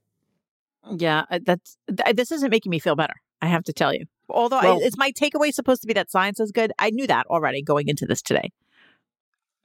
Yeah, 0.95 1.25
that's 1.45 1.77
th- 1.87 2.15
this 2.15 2.31
isn't 2.31 2.49
making 2.49 2.69
me 2.69 2.79
feel 2.79 2.95
better. 2.95 3.15
I 3.41 3.47
have 3.47 3.63
to 3.65 3.73
tell 3.73 3.93
you. 3.93 4.05
Although 4.29 4.61
Well- 4.61 4.81
I, 4.81 4.85
is 4.85 4.97
my 4.97 5.11
takeaway 5.11 5.53
supposed 5.53 5.81
to 5.81 5.87
be 5.87 5.93
that 5.93 6.09
science 6.09 6.39
is 6.39 6.51
good? 6.51 6.71
I 6.79 6.89
knew 6.89 7.07
that 7.07 7.25
already 7.27 7.61
going 7.61 7.87
into 7.89 8.05
this 8.05 8.21
today. 8.21 8.51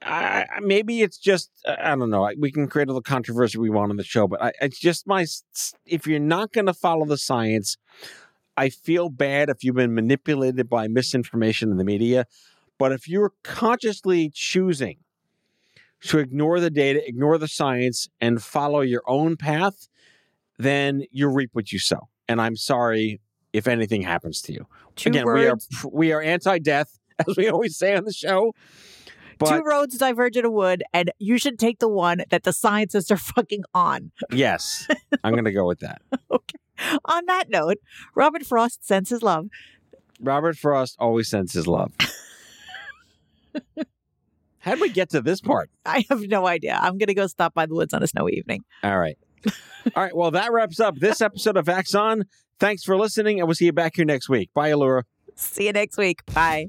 I, 0.05 0.45
maybe 0.61 1.01
it's 1.01 1.17
just 1.17 1.49
I 1.65 1.93
I 1.93 1.95
don't 1.95 2.09
know. 2.09 2.29
We 2.37 2.51
can 2.51 2.67
create 2.67 2.89
all 2.89 2.95
the 2.95 3.01
controversy 3.01 3.57
we 3.57 3.69
want 3.69 3.89
on 3.89 3.95
the 3.95 4.03
show, 4.03 4.27
but 4.27 4.41
I, 4.41 4.51
it's 4.59 4.77
just 4.79 5.07
my. 5.07 5.25
If 5.85 6.05
you're 6.07 6.19
not 6.19 6.51
going 6.51 6.65
to 6.65 6.73
follow 6.73 7.05
the 7.05 7.17
science, 7.17 7.77
I 8.57 8.69
feel 8.69 9.09
bad 9.09 9.49
if 9.49 9.63
you've 9.63 9.75
been 9.75 9.95
manipulated 9.95 10.69
by 10.69 10.87
misinformation 10.87 11.71
in 11.71 11.77
the 11.77 11.83
media. 11.83 12.25
But 12.77 12.91
if 12.91 13.07
you're 13.07 13.33
consciously 13.43 14.31
choosing 14.33 14.97
to 16.01 16.19
ignore 16.19 16.59
the 16.59 16.69
data, 16.69 17.07
ignore 17.07 17.37
the 17.37 17.47
science, 17.47 18.09
and 18.19 18.43
follow 18.43 18.81
your 18.81 19.03
own 19.07 19.37
path, 19.37 19.87
then 20.57 21.03
you 21.11 21.29
reap 21.29 21.51
what 21.53 21.71
you 21.71 21.79
sow. 21.79 22.09
And 22.27 22.41
I'm 22.41 22.55
sorry 22.55 23.21
if 23.53 23.67
anything 23.67 24.01
happens 24.01 24.41
to 24.43 24.53
you. 24.53 24.67
Two 24.95 25.09
Again, 25.09 25.25
we 25.25 25.47
are 25.47 25.57
we 25.91 26.11
are 26.11 26.21
anti-death, 26.21 26.99
as 27.27 27.37
we 27.37 27.47
always 27.47 27.77
say 27.77 27.95
on 27.95 28.03
the 28.05 28.13
show. 28.13 28.53
But 29.39 29.57
two 29.57 29.63
roads 29.63 29.97
diverge 29.97 30.37
in 30.37 30.45
a 30.45 30.51
wood, 30.51 30.83
and 30.93 31.11
you 31.19 31.37
should 31.37 31.57
take 31.57 31.79
the 31.79 31.89
one 31.89 32.23
that 32.29 32.43
the 32.43 32.53
scientists 32.53 33.09
are 33.11 33.17
fucking 33.35 33.63
on. 33.73 34.11
yes, 34.31 34.87
I'm 35.23 35.33
going 35.33 35.45
to 35.45 35.51
go 35.51 35.65
with 35.65 35.79
that. 35.79 36.01
On 37.05 37.25
that 37.27 37.49
note, 37.49 37.77
Robert 38.15 38.45
Frost 38.45 38.85
sends 38.85 39.09
his 39.09 39.21
love. 39.21 39.47
Robert 40.19 40.57
Frost 40.57 40.95
always 40.99 41.29
sends 41.29 41.53
his 41.53 41.67
love. 41.67 41.91
How'd 44.59 44.79
we 44.79 44.89
get 44.89 45.09
to 45.09 45.21
this 45.21 45.41
part? 45.41 45.69
I 45.85 46.05
have 46.09 46.21
no 46.21 46.47
idea. 46.47 46.79
I'm 46.81 46.97
gonna 46.97 47.13
go 47.13 47.27
stop 47.27 47.53
by 47.53 47.65
the 47.65 47.75
woods 47.75 47.93
on 47.93 48.01
a 48.01 48.07
snowy 48.07 48.33
evening. 48.33 48.63
All 48.83 48.97
right. 48.97 49.17
All 49.95 50.03
right. 50.03 50.15
Well, 50.15 50.31
that 50.31 50.51
wraps 50.53 50.79
up 50.79 50.97
this 50.97 51.21
episode 51.21 51.57
of 51.57 51.65
Vax 51.65 51.99
On. 51.99 52.23
Thanks 52.59 52.83
for 52.83 52.97
listening, 52.97 53.39
and 53.39 53.47
we'll 53.47 53.55
see 53.55 53.65
you 53.65 53.73
back 53.73 53.97
here 53.97 54.05
next 54.05 54.29
week. 54.29 54.49
Bye, 54.53 54.69
Elura. 54.69 55.03
See 55.35 55.65
you 55.65 55.73
next 55.73 55.97
week. 55.97 56.25
Bye. 56.33 56.67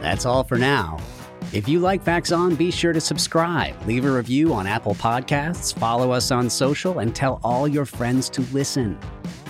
That's 0.00 0.24
all 0.24 0.44
for 0.44 0.56
now. 0.56 0.98
If 1.50 1.66
you 1.66 1.80
like 1.80 2.04
Vax 2.04 2.36
On, 2.36 2.54
be 2.54 2.70
sure 2.70 2.92
to 2.92 3.00
subscribe, 3.00 3.74
leave 3.86 4.04
a 4.04 4.12
review 4.12 4.52
on 4.52 4.66
Apple 4.66 4.94
Podcasts, 4.94 5.74
follow 5.74 6.10
us 6.10 6.30
on 6.30 6.50
social, 6.50 6.98
and 6.98 7.16
tell 7.16 7.40
all 7.42 7.66
your 7.66 7.86
friends 7.86 8.28
to 8.30 8.42
listen. 8.52 8.98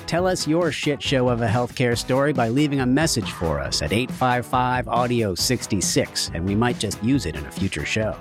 Tell 0.07 0.25
us 0.25 0.47
your 0.47 0.71
shit 0.71 1.03
show 1.03 1.29
of 1.29 1.43
a 1.43 1.49
healthcare 1.49 1.99
story 1.99 2.33
by 2.33 2.51
leaving 2.51 2.79
a 2.79 2.87
message 2.87 3.33
for 3.33 3.59
us 3.59 3.83
at 3.83 3.93
855 3.93 4.87
Audio 4.87 5.35
66, 5.35 6.31
and 6.35 6.47
we 6.47 6.55
might 6.55 6.79
just 6.79 7.03
use 7.03 7.27
it 7.27 7.35
in 7.35 7.45
a 7.45 7.51
future 7.51 7.85
show. 7.85 8.17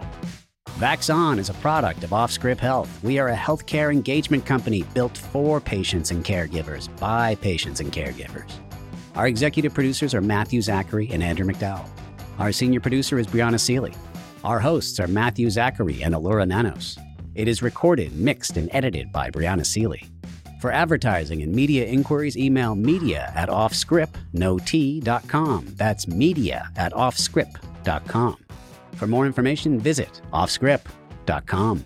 Vax 0.79 1.13
On 1.13 1.37
is 1.37 1.51
a 1.51 1.53
product 1.55 2.03
of 2.03 2.09
Offscript 2.09 2.59
Health. 2.59 2.89
We 3.03 3.19
are 3.19 3.29
a 3.29 3.35
healthcare 3.35 3.93
engagement 3.93 4.43
company 4.43 4.85
built 4.95 5.15
for 5.15 5.61
patients 5.61 6.09
and 6.09 6.25
caregivers 6.25 6.89
by 6.99 7.35
patients 7.35 7.79
and 7.79 7.93
caregivers. 7.93 8.51
Our 9.15 9.27
executive 9.27 9.75
producers 9.75 10.15
are 10.15 10.21
Matthew 10.21 10.63
Zachary 10.63 11.09
and 11.11 11.21
Andrew 11.21 11.45
McDowell. 11.45 11.87
Our 12.39 12.51
senior 12.51 12.79
producer 12.79 13.17
is 13.17 13.27
Brianna 13.27 13.59
Seely. 13.59 13.93
Our 14.43 14.59
hosts 14.59 14.99
are 14.99 15.07
Matthew 15.07 15.49
Zachary 15.49 16.03
and 16.03 16.13
Elura 16.13 16.45
Nanos. 16.45 16.97
It 17.33 17.47
is 17.47 17.61
recorded, 17.61 18.15
mixed, 18.15 18.57
and 18.57 18.69
edited 18.73 19.11
by 19.11 19.31
Brianna 19.31 19.65
Seely. 19.65 20.05
For 20.61 20.71
advertising 20.71 21.41
and 21.41 21.53
media 21.53 21.85
inquiries, 21.85 22.37
email 22.37 22.75
media 22.75 23.31
at 23.35 23.49
offscript.com. 23.49 25.65
That's 25.75 26.07
media 26.07 26.69
at 26.75 26.93
offscript.com. 26.93 28.37
For 28.93 29.07
more 29.07 29.25
information, 29.25 29.79
visit 29.79 30.21
offscript.com. 30.33 31.85